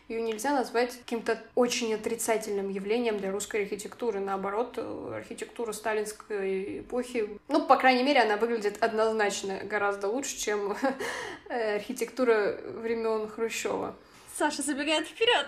[0.08, 4.20] ее нельзя назвать каким-то очень отрицательным явлением для русской архитектуры.
[4.20, 10.76] Наоборот, архитектура сталинской эпохи, ну, по крайней мере, она выглядит однозначно гораздо лучше, чем
[11.50, 13.96] архитектура времен Хрущева.
[14.38, 15.48] Саша забегает вперед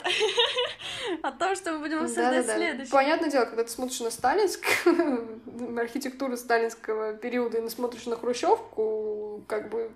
[1.21, 2.91] о том, что мы будем обсуждать да, да, следующее.
[2.91, 5.41] Понятное дело, когда ты смотришь на сталинскую
[5.80, 9.91] архитектуру сталинского периода и смотришь на Хрущевку, как бы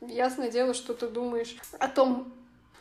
[0.00, 2.32] ясное дело, что ты думаешь о том,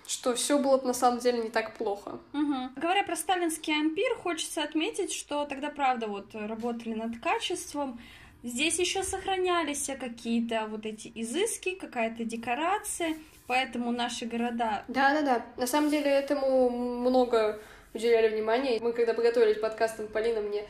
[0.07, 2.19] что все было на самом деле не так плохо.
[2.33, 2.69] Угу.
[2.77, 7.99] Говоря про сталинский ампир, хочется отметить, что тогда, правда, вот работали над качеством.
[8.43, 13.15] Здесь еще сохранялись какие-то вот эти изыски, какая-то декорация.
[13.47, 14.83] Поэтому наши города...
[14.87, 15.45] Да-да-да.
[15.57, 17.59] На самом деле этому много
[17.93, 18.79] уделяли внимания.
[18.79, 20.63] Мы когда подготовились к подкастам, Полина мне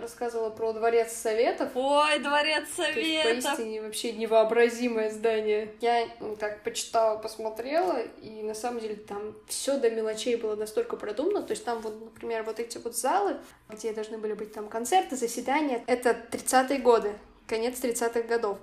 [0.00, 1.70] рассказывала про Дворец Советов.
[1.74, 2.94] Ой, Дворец Советов!
[2.94, 5.74] То есть, поистине вообще невообразимое здание.
[5.80, 10.96] Я ну, так почитала, посмотрела, и на самом деле там все до мелочей было настолько
[10.96, 11.42] продумано.
[11.42, 13.36] То есть там вот, например, вот эти вот залы,
[13.68, 17.12] где должны были быть там концерты, заседания, это 30-е годы,
[17.46, 18.58] конец 30-х годов.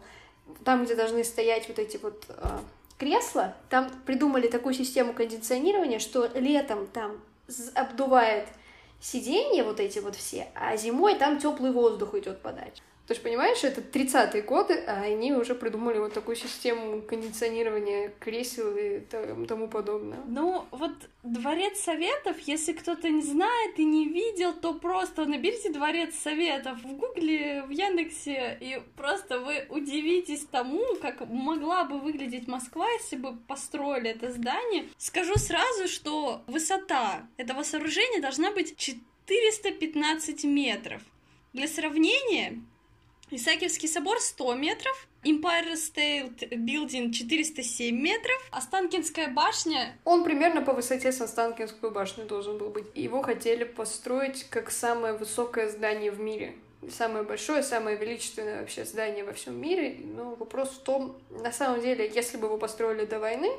[0.66, 2.60] Там, где должны стоять вот эти вот а,
[2.98, 7.22] кресла, там придумали такую систему кондиционирования, что летом там
[7.76, 8.48] обдувает
[9.00, 12.82] сиденья вот эти вот все, а зимой там теплый воздух идет подать.
[13.10, 18.78] То есть, понимаешь, это 30-е годы, а они уже придумали вот такую систему кондиционирования кресел
[18.78, 19.00] и
[19.48, 20.20] тому подобное.
[20.28, 20.92] Ну, вот
[21.24, 26.98] Дворец Советов, если кто-то не знает и не видел, то просто наберите Дворец Советов в
[26.98, 33.36] Гугле, в Яндексе, и просто вы удивитесь тому, как могла бы выглядеть Москва, если бы
[33.48, 34.86] построили это здание.
[35.00, 41.02] Скажу сразу, что высота этого сооружения должна быть 415 метров.
[41.54, 42.62] Для сравнения,
[43.32, 49.96] Исаакиевский собор 100 метров, Empire State Building 407 метров, Останкинская башня...
[50.04, 52.86] Он примерно по высоте с Останкинской башней должен был быть.
[52.96, 56.56] Его хотели построить как самое высокое здание в мире.
[56.90, 59.98] Самое большое, самое величественное вообще здание во всем мире.
[60.04, 63.52] Но вопрос в том, на самом деле, если бы его построили до войны,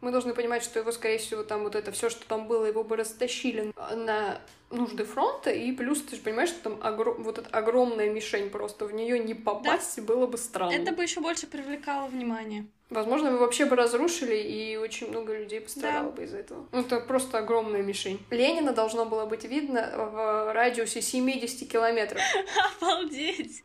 [0.00, 2.84] мы должны понимать, что его, скорее всего, там вот это все, что там было, его
[2.84, 7.16] бы растащили на нужды фронта, и плюс ты же понимаешь, что там огр...
[7.18, 10.02] вот эта огромная мишень просто, в нее не попасть да.
[10.02, 10.72] было бы странно.
[10.72, 12.66] Это бы еще больше привлекало внимание.
[12.90, 16.16] Возможно, его вообще бы разрушили, и очень много людей пострадало да.
[16.16, 16.66] бы из-за этого.
[16.72, 18.18] Ну, это просто огромная мишень.
[18.30, 22.22] Ленина должно было быть видно в радиусе 70 километров.
[22.80, 23.62] Обалдеть!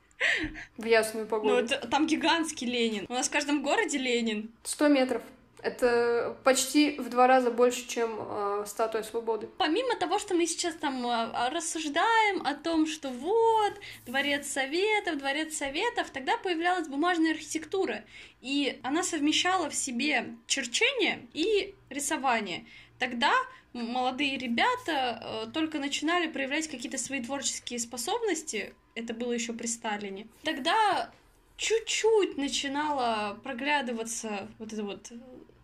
[0.77, 1.53] В ясную погоду.
[1.53, 3.05] Ну, это, там гигантский Ленин.
[3.09, 4.51] У нас в каждом городе Ленин.
[4.63, 5.21] 100 метров
[5.63, 9.47] Это почти в два раза больше, чем э, статуя свободы.
[9.58, 13.73] Помимо того, что мы сейчас там э, рассуждаем о том, что вот,
[14.06, 18.04] дворец советов, дворец советов, тогда появлялась бумажная архитектура,
[18.41, 22.65] и она совмещала в себе черчение и рисование.
[22.99, 23.32] Тогда
[23.71, 30.28] молодые ребята э, только начинали проявлять какие-то свои творческие способности, это было еще при Сталине.
[30.43, 31.10] Тогда
[31.57, 35.11] чуть-чуть начинала проглядываться вот это вот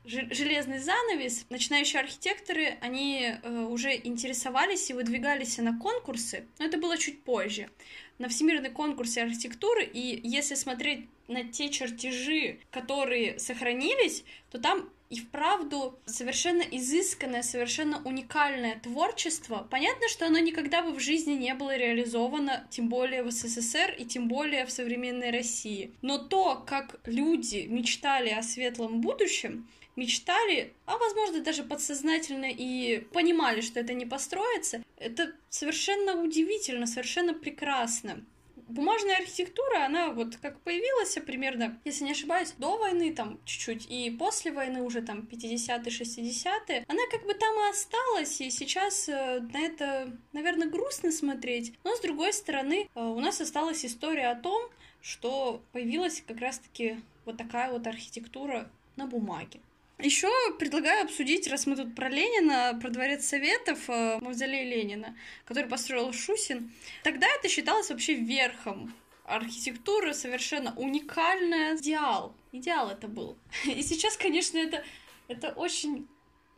[0.06, 6.98] железный занавес, начинающие архитекторы, они э, уже интересовались и выдвигались на конкурсы, но это было
[6.98, 7.70] чуть позже,
[8.18, 15.20] на всемирный конкурс архитектуры, и если смотреть на те чертежи, которые сохранились, то там и
[15.20, 19.68] вправду совершенно изысканное, совершенно уникальное творчество.
[19.70, 24.06] Понятно, что оно никогда бы в жизни не было реализовано, тем более в СССР и
[24.06, 25.92] тем более в современной России.
[26.04, 33.62] Но то, как люди мечтали о светлом будущем, мечтали, а возможно даже подсознательно и понимали,
[33.62, 38.24] что это не построится, это совершенно удивительно, совершенно прекрасно
[38.70, 44.10] бумажная архитектура, она вот как появилась примерно, если не ошибаюсь, до войны там чуть-чуть, и
[44.12, 49.40] после войны уже там 50-е, 60-е, она как бы там и осталась, и сейчас э,
[49.40, 54.36] на это, наверное, грустно смотреть, но с другой стороны, э, у нас осталась история о
[54.36, 54.70] том,
[55.02, 59.60] что появилась как раз-таки вот такая вот архитектура на бумаге.
[60.00, 65.68] Еще предлагаю обсудить, раз мы тут про Ленина, про дворец Советов, э, мавзолей Ленина, который
[65.68, 66.72] построил Шусин.
[67.04, 68.94] Тогда это считалось вообще верхом
[69.26, 71.76] архитектуры, совершенно уникальная.
[71.76, 72.34] Идеал.
[72.54, 73.38] Идеал это был.
[73.66, 74.86] И сейчас, конечно, это,
[75.28, 76.08] это очень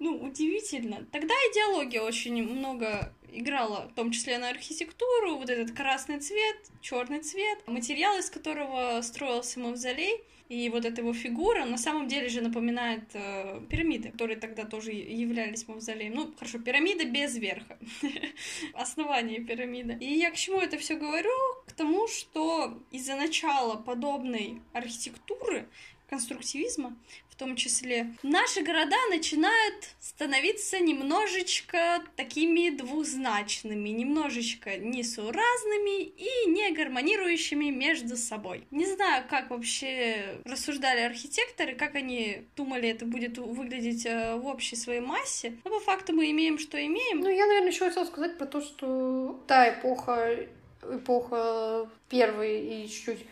[0.02, 1.06] ну, удивительно.
[1.12, 7.20] Тогда идеология очень много играла, в том числе на архитектуру, вот этот красный цвет, черный
[7.20, 10.24] цвет, материал, из которого строился мавзолей.
[10.50, 14.92] И вот эта его фигура на самом деле же напоминает э, пирамиды, которые тогда тоже
[14.92, 16.16] являлись мавзолеем.
[16.16, 17.78] Ну, хорошо, пирамида без верха.
[18.74, 19.98] Основание пирамиды.
[20.02, 21.30] И я к чему это все говорю?
[21.68, 25.70] К тому, что из-за начала подобной архитектуры
[26.12, 26.96] конструктивизма
[27.42, 38.16] том числе, наши города начинают становиться немножечко такими двузначными, немножечко несуразными и не гармонирующими между
[38.16, 38.68] собой.
[38.70, 44.76] Не знаю, как вообще рассуждали архитекторы, как они думали, это будет выглядеть э, в общей
[44.76, 47.22] своей массе, но по факту мы имеем, что имеем.
[47.22, 50.48] Ну, я, наверное, еще хотела сказать про то, что та эпоха,
[50.84, 53.26] эпоха первой и чуть-чуть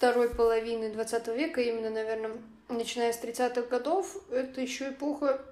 [0.00, 2.30] второй половины 20 века, именно, наверное,
[2.70, 5.42] начиная с 30-х годов, это еще эпоха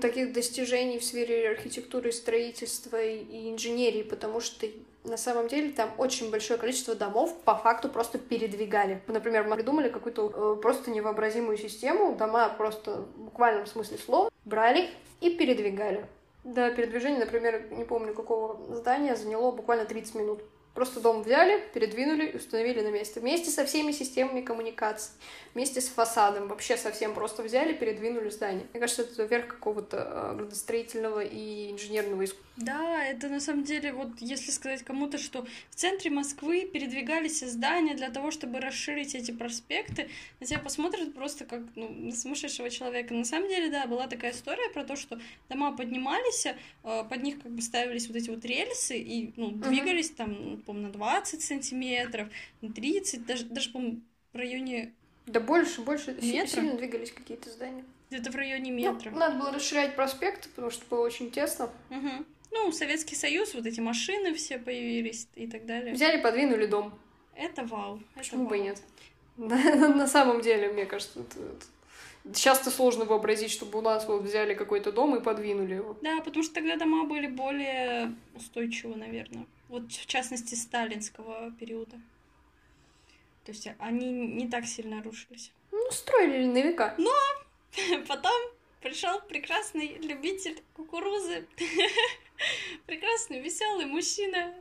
[0.00, 4.66] таких достижений в сфере архитектуры, строительства и инженерии, потому что
[5.04, 9.02] на самом деле там очень большое количество домов по факту просто передвигали.
[9.06, 14.88] Например, мы придумали какую-то э, просто невообразимую систему, дома просто в буквальном смысле слова брали
[15.20, 16.06] и передвигали.
[16.42, 20.40] Да, передвижение, например, не помню какого здания, заняло буквально 30 минут.
[20.74, 23.20] Просто дом взяли, передвинули и установили на место.
[23.20, 25.12] Вместе со всеми системами коммуникаций,
[25.54, 26.48] вместе с фасадом.
[26.48, 28.66] Вообще совсем просто взяли, передвинули здание.
[28.72, 32.46] Мне кажется, это верх какого-то э, градостроительного и инженерного искусства.
[32.56, 37.94] Да, это на самом деле, вот если сказать кому-то, что в центре Москвы передвигались здания
[37.94, 40.08] для того, чтобы расширить эти проспекты,
[40.40, 43.14] на тебя посмотрят просто как ну, на сумасшедшего человека.
[43.14, 47.42] На самом деле, да, была такая история про то, что дома поднимались, э, под них
[47.42, 50.16] как бы ставились вот эти вот рельсы и ну, двигались uh-huh.
[50.16, 52.28] там по-моему, на 20 сантиметров,
[52.60, 54.00] на 30, даже, даже по-моему,
[54.32, 54.92] в районе...
[55.26, 56.16] Да больше, больше.
[56.20, 56.46] Метра.
[56.48, 57.84] Сильно двигались какие-то здания.
[58.10, 59.10] Где-то в районе метра.
[59.10, 61.70] Ну, надо было расширять проспект, потому что было очень тесно.
[61.90, 62.24] Угу.
[62.52, 65.94] Ну, Советский Союз, вот эти машины все появились и так далее.
[65.94, 66.98] Взяли, подвинули дом.
[67.36, 68.02] Это вау.
[68.14, 68.82] Почему это бы и нет?
[69.36, 71.24] На самом деле, мне кажется,
[72.24, 75.96] Сейчас-то сложно вообразить, чтобы у нас вот взяли какой-то дом и подвинули его.
[76.02, 79.46] Да, потому что тогда дома были более устойчивы, наверное.
[79.70, 81.96] Вот в частности сталинского периода.
[83.44, 85.52] То есть они не так сильно рушились.
[85.70, 86.96] Ну, строили на века.
[86.98, 87.12] Но
[88.08, 88.34] потом
[88.80, 91.46] пришел прекрасный любитель кукурузы,
[92.86, 94.52] прекрасный веселый мужчина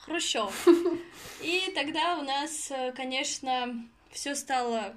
[0.00, 0.68] Хрущев.
[1.40, 4.94] И тогда у нас, конечно, все стало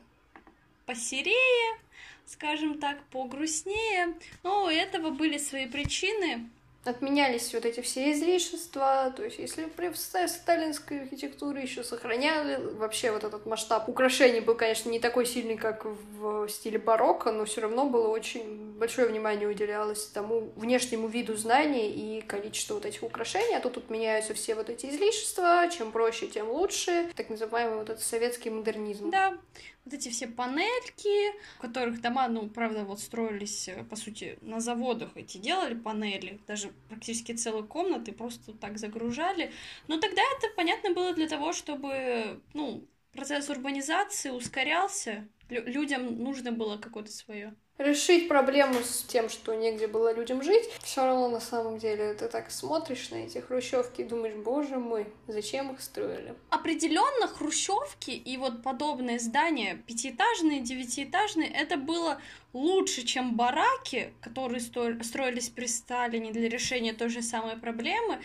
[0.85, 1.79] посерее,
[2.25, 4.13] скажем так, погрустнее.
[4.43, 6.49] Но у этого были свои причины
[6.85, 13.23] отменялись вот эти все излишества, то есть если при сталинской архитектуре еще сохраняли вообще вот
[13.23, 17.85] этот масштаб украшений был, конечно, не такой сильный, как в стиле барокко, но все равно
[17.89, 23.59] было очень большое внимание уделялось тому внешнему виду знаний и количеству вот этих украшений, а
[23.61, 28.49] тут меняются все вот эти излишества, чем проще, тем лучше, так называемый вот этот советский
[28.49, 29.09] модернизм.
[29.09, 29.37] Да,
[29.85, 34.59] вот эти все панельки, в которых дома, ну, правда, вот строились, э, по сути, на
[34.59, 39.51] заводах эти делали панели, даже практически целые комнаты просто так загружали.
[39.87, 46.51] Но тогда это, понятно, было для того, чтобы, ну, процесс урбанизации ускорялся, Лю- людям нужно
[46.53, 47.53] было какое-то свое.
[47.79, 52.27] Решить проблему с тем, что негде было людям жить, все равно на самом деле ты
[52.27, 56.35] так смотришь на эти хрущевки и думаешь, боже мой, зачем их строили?
[56.51, 62.21] Определенно хрущевки и вот подобные здания, пятиэтажные, девятиэтажные, это было
[62.53, 68.19] лучше, чем бараки, которые строились при Сталине для решения той же самой проблемы.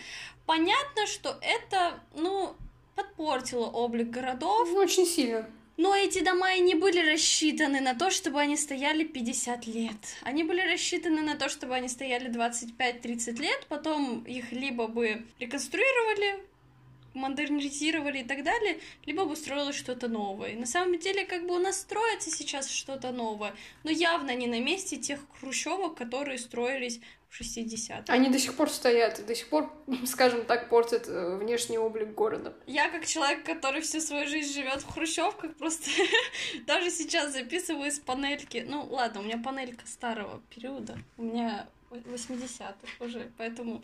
[0.45, 2.55] Понятно, что это, ну,
[2.95, 4.71] подпортило облик городов.
[4.73, 5.49] Очень сильно.
[5.79, 10.17] Но эти дома и не были рассчитаны на то, чтобы они стояли 50 лет.
[10.23, 16.43] Они были рассчитаны на то, чтобы они стояли 25-30 лет, потом их либо бы реконструировали,
[17.13, 20.57] модернизировали и так далее, либо бы строилось что-то новое.
[20.57, 23.55] На самом деле, как бы у нас строится сейчас что-то новое,
[23.85, 26.99] но явно не на месте тех хрущевок, которые строились
[27.31, 28.11] 60-х.
[28.11, 29.71] Они до сих пор стоят, до сих пор,
[30.05, 32.53] скажем так, портят э, внешний облик города.
[32.65, 35.89] Я как человек, который всю свою жизнь живет в хрущевках, просто
[36.65, 38.65] даже сейчас записываю из панельки.
[38.67, 40.97] Ну, ладно, у меня панелька старого периода.
[41.17, 43.83] У меня 80-х уже, поэтому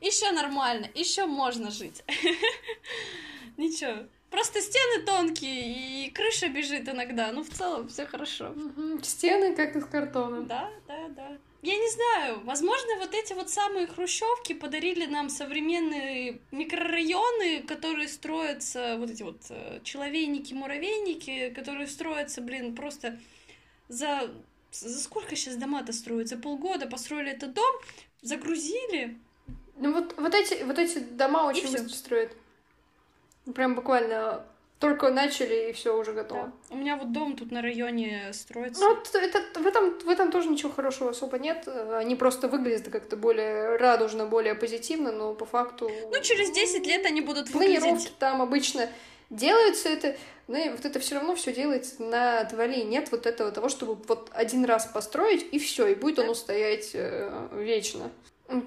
[0.00, 2.02] еще нормально, еще можно жить.
[3.56, 4.06] Ничего.
[4.30, 7.32] Просто стены тонкие, и крыша бежит иногда.
[7.32, 8.54] Ну, в целом, все хорошо.
[9.02, 10.42] Стены как из картона.
[10.42, 11.38] Да, да, да.
[11.62, 18.96] Я не знаю, возможно, вот эти вот самые хрущевки подарили нам современные микрорайоны, которые строятся,
[18.96, 23.18] вот эти вот э, человейники, муравейники, которые строятся, блин, просто
[23.88, 24.30] за...
[24.72, 26.28] За сколько сейчас дома-то строят?
[26.28, 27.74] За полгода построили этот дом,
[28.22, 29.18] загрузили.
[29.76, 32.36] Ну вот, вот, эти, вот эти дома очень быстро строят.
[33.52, 34.46] Прям буквально
[34.80, 36.46] только начали, и все уже готово.
[36.46, 36.74] Да.
[36.74, 38.80] У меня вот дом тут на районе строится.
[38.82, 41.68] Ну, это, в, этом, в этом тоже ничего хорошего особо нет.
[41.92, 45.90] Они просто выглядят как-то более радужно, более позитивно, но по факту...
[46.10, 47.80] Ну, через 10 лет они будут выглядеть...
[47.80, 48.88] Планировки там обычно
[49.28, 50.16] делаются это,
[50.48, 52.82] ну вот это все равно все делается на отвали.
[52.82, 56.90] Нет вот этого того, чтобы вот один раз построить и все, и будет оно стоять
[56.94, 58.10] э, вечно.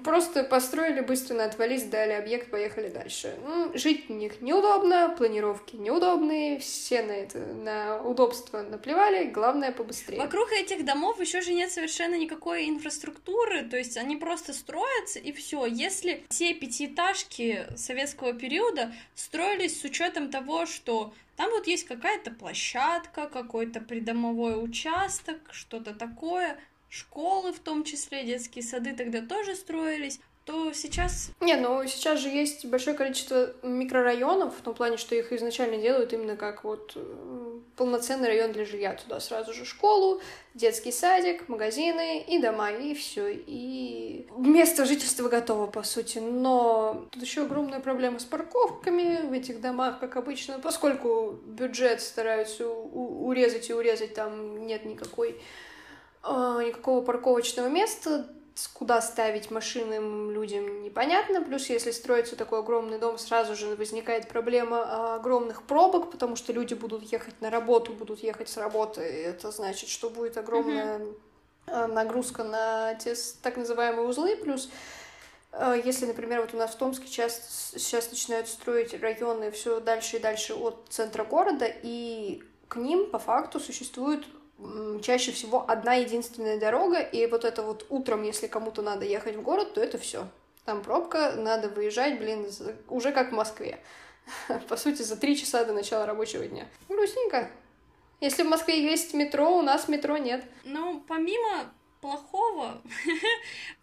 [0.02, 3.34] Просто построили, быстро отвались, дали объект, поехали дальше.
[3.44, 10.18] Ну, жить в них неудобно, планировки неудобные, все на это, на удобство наплевали, главное побыстрее.
[10.18, 15.32] Вокруг этих домов еще же нет совершенно никакой инфраструктуры, то есть они просто строятся и
[15.32, 15.66] все.
[15.66, 23.28] Если все пятиэтажки советского периода строились с учетом того, что там вот есть какая-то площадка,
[23.28, 26.58] какой-то придомовой участок, что-то такое,
[26.94, 31.30] школы в том числе, детские сады тогда тоже строились, то сейчас...
[31.40, 36.12] Не, ну сейчас же есть большое количество микрорайонов, в том плане, что их изначально делают
[36.12, 38.92] именно как вот э, полноценный район для жилья.
[38.94, 40.20] Туда сразу же школу,
[40.52, 43.28] детский садик, магазины и дома, и все.
[43.32, 46.18] И место жительства готово, по сути.
[46.18, 52.68] Но тут еще огромная проблема с парковками в этих домах, как обычно, поскольку бюджет стараются
[52.68, 55.40] урезать и урезать, там нет никакой
[56.24, 58.26] никакого парковочного места,
[58.72, 59.94] куда ставить машины
[60.32, 61.42] людям непонятно.
[61.42, 66.74] Плюс, если строится такой огромный дом, сразу же возникает проблема огромных пробок, потому что люди
[66.74, 69.02] будут ехать на работу, будут ехать с работы.
[69.02, 71.00] И это значит, что будет огромная
[71.66, 71.86] mm-hmm.
[71.88, 74.36] нагрузка на те так называемые узлы.
[74.36, 74.70] Плюс
[75.56, 80.16] а, если, например, вот у нас в Томске сейчас, сейчас начинают строить районы все дальше
[80.16, 84.26] и дальше от центра города, и к ним по факту существуют
[85.02, 89.42] чаще всего одна единственная дорога, и вот это вот утром, если кому-то надо ехать в
[89.42, 90.28] город, то это все.
[90.64, 92.46] Там пробка, надо выезжать, блин,
[92.88, 93.80] уже как в Москве.
[94.68, 96.66] По сути, за три часа до начала рабочего дня.
[96.88, 97.50] Грустненько.
[98.20, 100.44] Если в Москве есть метро, у нас метро нет.
[100.64, 102.43] Ну, помимо плохого,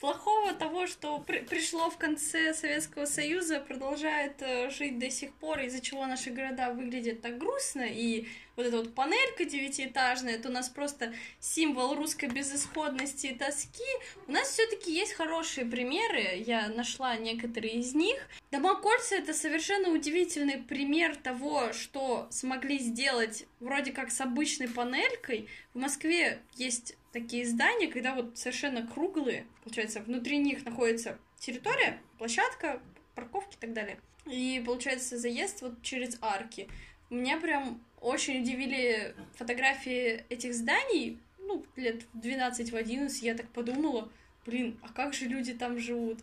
[0.01, 5.59] плохого того, что при пришло в конце Советского Союза, продолжает э, жить до сих пор,
[5.59, 10.51] из-за чего наши города выглядят так грустно, и вот эта вот панелька девятиэтажная, это у
[10.51, 13.83] нас просто символ русской безысходности и тоски.
[14.27, 18.17] У нас все-таки есть хорошие примеры, я нашла некоторые из них.
[18.51, 25.47] Дома кольца это совершенно удивительный пример того, что смогли сделать вроде как с обычной панелькой.
[25.73, 32.81] В Москве есть такие здания, когда вот совершенно круглые, получается, внутри них находится территория, площадка,
[33.15, 33.99] парковки и так далее.
[34.25, 36.69] И получается заезд вот через арки.
[37.09, 41.19] Меня прям очень удивили фотографии этих зданий.
[41.39, 44.11] Ну, лет в 12 в 11 я так подумала,
[44.45, 46.19] блин, а как же люди там живут?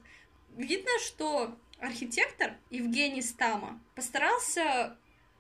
[0.57, 4.97] Видно, что архитектор Евгений Стама постарался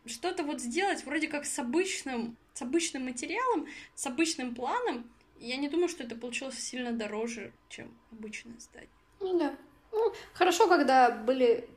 [0.06, 5.10] что-то вот сделать вроде как с обычным, с обычным материалом, с обычным планом.
[5.40, 8.88] Я не думаю, что это получилось сильно дороже, чем обычное здание.
[9.20, 9.54] Ну да.
[9.92, 11.68] Ну, хорошо, когда были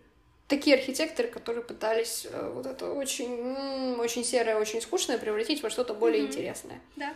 [0.47, 5.93] такие архитекторы, которые пытались э, вот это очень, очень серое, очень скучное превратить во что-то
[5.93, 6.27] более mm-hmm.
[6.27, 6.81] интересное.
[6.97, 7.13] Да.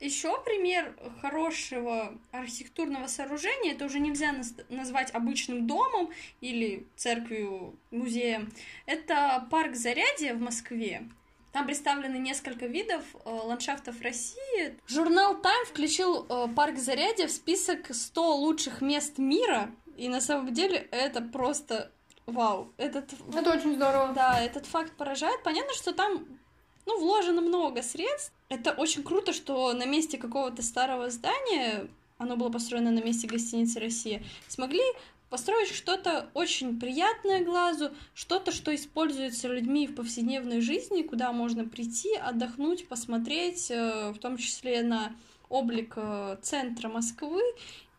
[0.00, 4.32] Еще пример хорошего архитектурного сооружения, это уже нельзя
[4.68, 6.10] назвать обычным домом
[6.40, 8.52] или церковью, музеем.
[8.86, 11.02] Это парк Зарядье в Москве.
[11.58, 14.78] Там представлены несколько видов э, ландшафтов России.
[14.86, 19.68] Журнал Time включил э, парк Зарядье в список 100 лучших мест мира.
[19.96, 21.90] И на самом деле это просто
[22.26, 22.72] вау.
[22.76, 23.12] Этот...
[23.34, 24.12] Это очень здорово.
[24.12, 25.42] Да, этот факт поражает.
[25.42, 26.28] Понятно, что там
[26.86, 28.32] ну, вложено много средств.
[28.48, 31.88] Это очень круто, что на месте какого-то старого здания,
[32.18, 34.84] оно было построено на месте гостиницы «Россия», смогли
[35.30, 42.14] построить что-то очень приятное глазу, что-то, что используется людьми в повседневной жизни, куда можно прийти,
[42.16, 45.14] отдохнуть, посмотреть, э, в том числе на
[45.48, 47.42] облик э, центра Москвы.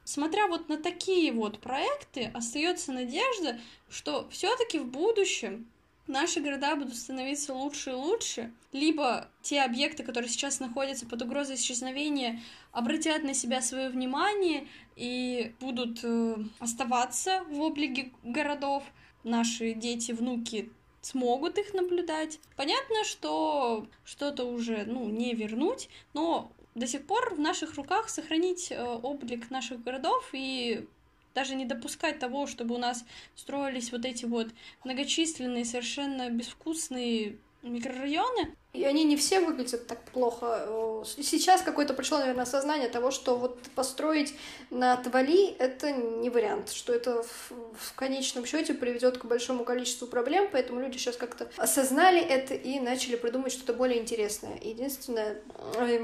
[0.04, 3.60] Смотря вот на такие вот проекты, остается надежда,
[3.90, 5.68] что все-таки в будущем
[6.10, 11.56] наши города будут становиться лучше и лучше, либо те объекты, которые сейчас находятся под угрозой
[11.56, 14.68] исчезновения, обратят на себя свое внимание
[15.00, 18.84] и будут э, оставаться в облике городов.
[19.24, 20.70] Наши дети, внуки
[21.02, 22.40] смогут их наблюдать.
[22.58, 28.72] Понятно, что что-то уже ну, не вернуть, но до сих пор в наших руках сохранить
[28.72, 30.86] э, облик наших городов и
[31.34, 34.50] даже не допускать того, чтобы у нас строились вот эти вот
[34.84, 38.56] многочисленные, совершенно безвкусные микрорайоны.
[38.72, 41.04] И они не все выглядят так плохо.
[41.04, 44.36] Сейчас какое-то пришло, наверное, осознание того, что вот построить
[44.70, 50.06] на отвали— это не вариант, что это в, в конечном счете приведет к большому количеству
[50.08, 54.60] проблем, поэтому люди сейчас как-то осознали это и начали придумать что-то более интересное.
[54.62, 55.42] Единственное,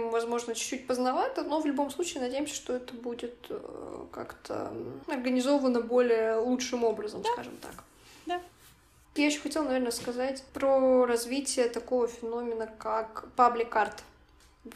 [0.09, 4.73] возможно, чуть-чуть поздновато, но в любом случае надеемся, что это будет э, как-то
[5.07, 7.31] организовано более лучшим образом, да.
[7.33, 7.83] скажем так.
[9.16, 14.03] Я еще хотела, наверное, сказать про развитие такого феномена, как паблик-арт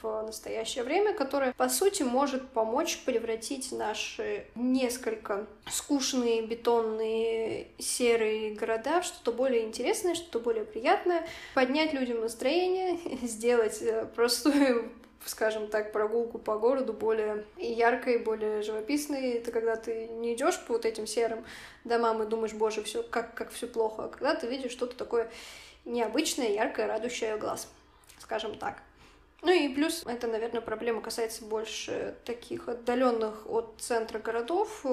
[0.02, 9.02] в настоящее время, которое, по сути, может помочь превратить наши несколько скучные, бетонные, серые города
[9.02, 14.92] в что-то более интересное, что-то более приятное, поднять людям настроение, сделать э, простую
[15.26, 19.34] скажем так, прогулку по городу более яркой, более живописной.
[19.34, 21.46] Это когда ты не идешь по вот этим серым
[21.84, 25.30] домам и думаешь, боже, все как, как все плохо, а когда ты видишь что-то такое
[25.86, 27.68] необычное, яркое, радующее глаз,
[28.20, 28.82] скажем так.
[29.42, 34.86] Ну и плюс это, наверное, проблема касается больше таких отдаленных от центра городов,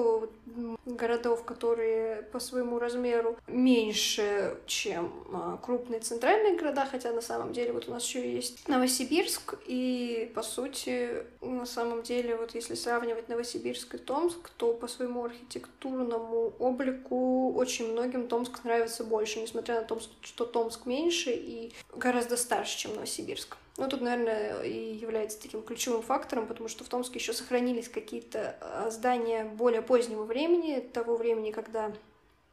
[0.85, 7.73] городов, которые по своему размеру меньше, чем а, крупные центральные города, хотя на самом деле
[7.73, 13.27] вот у нас еще есть Новосибирск, и по сути, на самом деле, вот если сравнивать
[13.27, 19.87] Новосибирск и Томск, то по своему архитектурному облику очень многим Томск нравится больше, несмотря на
[19.87, 23.57] то, что Томск меньше и гораздо старше, чем Новосибирск.
[23.77, 28.57] Ну, тут, наверное, и является таким ключевым фактором, потому что в Томске еще сохранились какие-то
[28.59, 31.91] а, здания более позднего времени, того времени, когда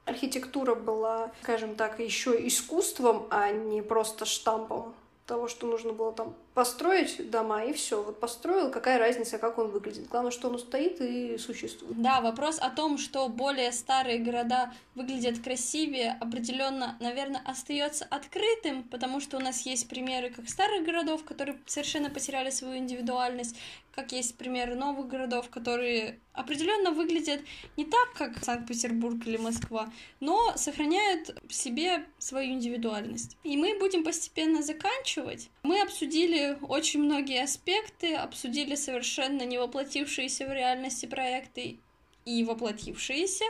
[0.04, 4.94] архитектура была, скажем так, еще искусством, а не просто штампом
[5.26, 8.02] того, что нужно было там построить дома, и все.
[8.02, 10.08] Вот построил, какая разница, как он выглядит.
[10.08, 12.00] Главное, что он стоит и существует.
[12.00, 19.20] Да, вопрос о том, что более старые города выглядят красивее, определенно, наверное, остается открытым, потому
[19.20, 23.56] что у нас есть примеры как старых городов, которые совершенно потеряли свою индивидуальность,
[23.94, 27.40] как есть примеры новых городов, которые определенно выглядят
[27.76, 29.90] не так, как Санкт-Петербург или Москва,
[30.20, 33.36] но сохраняют в себе свою индивидуальность.
[33.44, 35.48] И мы будем постепенно заканчивать.
[35.62, 41.78] Мы обсудили очень многие аспекты, обсудили совершенно не воплотившиеся в реальности проекты
[42.24, 43.44] и воплотившиеся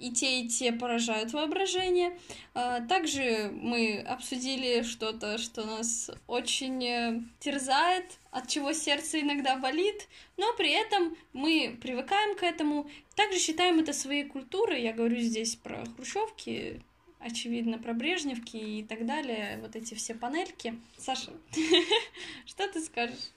[0.00, 2.18] и те, и те поражают воображение.
[2.54, 10.08] А, также мы обсудили что-то, что нас очень э, терзает, от чего сердце иногда болит,
[10.36, 14.82] но при этом мы привыкаем к этому, также считаем это своей культурой.
[14.82, 16.80] Я говорю здесь про хрущевки,
[17.20, 20.74] очевидно, про Брежневки и так далее, вот эти все панельки.
[20.98, 21.32] Саша,
[22.46, 23.30] что ты скажешь?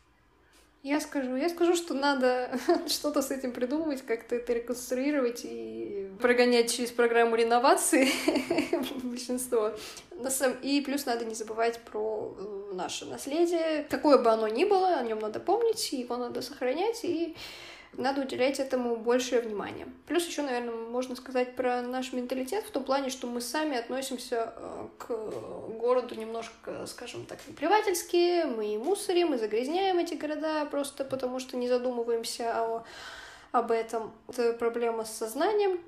[0.84, 6.76] Я скажу, я скажу, что надо что-то с этим придумывать, как-то это реконструировать и прогонять
[6.76, 8.10] через программу реновации
[9.04, 9.72] большинство.
[10.62, 13.86] И плюс надо не забывать про э, наше наследие.
[13.90, 17.34] Какое бы оно ни было, о нем надо помнить, его надо сохранять и
[17.98, 19.88] надо уделять этому большее внимание.
[20.08, 24.54] Плюс еще, наверное, можно сказать про наш менталитет в том плане, что мы сами относимся
[24.56, 25.08] э, к
[25.80, 31.58] городу немножко, скажем так, наплевательски, мы и мусорим, мы загрязняем эти города просто потому, что
[31.58, 32.84] не задумываемся о,
[33.52, 34.12] об этом.
[34.28, 35.80] Это проблема с сознанием,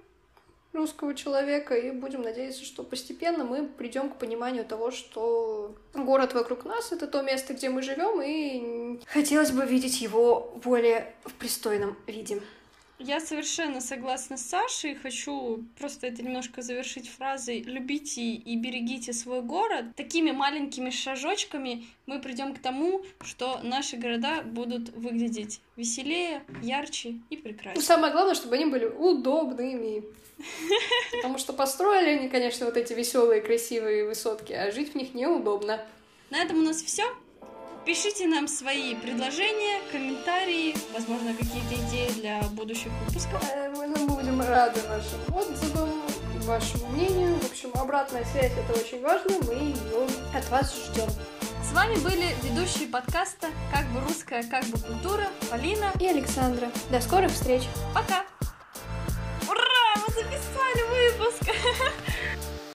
[0.76, 6.66] русского человека, и будем надеяться, что постепенно мы придем к пониманию того, что город вокруг
[6.66, 11.98] нас— это то место, где мы живем, и хотелось бы видеть его более в пристойном
[12.08, 12.42] виде.
[12.98, 14.96] Я совершенно согласна с Сашей.
[14.96, 19.88] Хочу просто это немножко завершить фразой «любите и берегите свой город».
[19.96, 27.36] Такими маленькими шажочками мы придем к тому, что наши города будут выглядеть веселее, ярче и
[27.36, 27.76] прекраснее.
[27.76, 30.04] Ну, самое главное, чтобы они были удобными.
[31.12, 35.86] Потому что построили они, конечно, вот эти веселые, красивые высотки, а жить в них неудобно.
[36.30, 37.04] На этом у нас все.
[37.86, 43.40] Пишите нам свои предложения, комментарии, возможно, какие-то идеи для будущих выпусков.
[43.54, 46.02] Э, мы будем рады вашим отзывам,
[46.46, 47.36] вашему мнению.
[47.36, 51.08] В общем, обратная связь— это очень важно, мы ее от вас ждем.
[51.64, 56.72] С вами были ведущие подкаста «Как бы русская, как бы культура» Полина и Александра.
[56.90, 57.66] До скорых встреч!
[57.94, 58.26] Пока!
[59.48, 59.94] Ура!
[59.96, 61.52] Мы записали выпуск!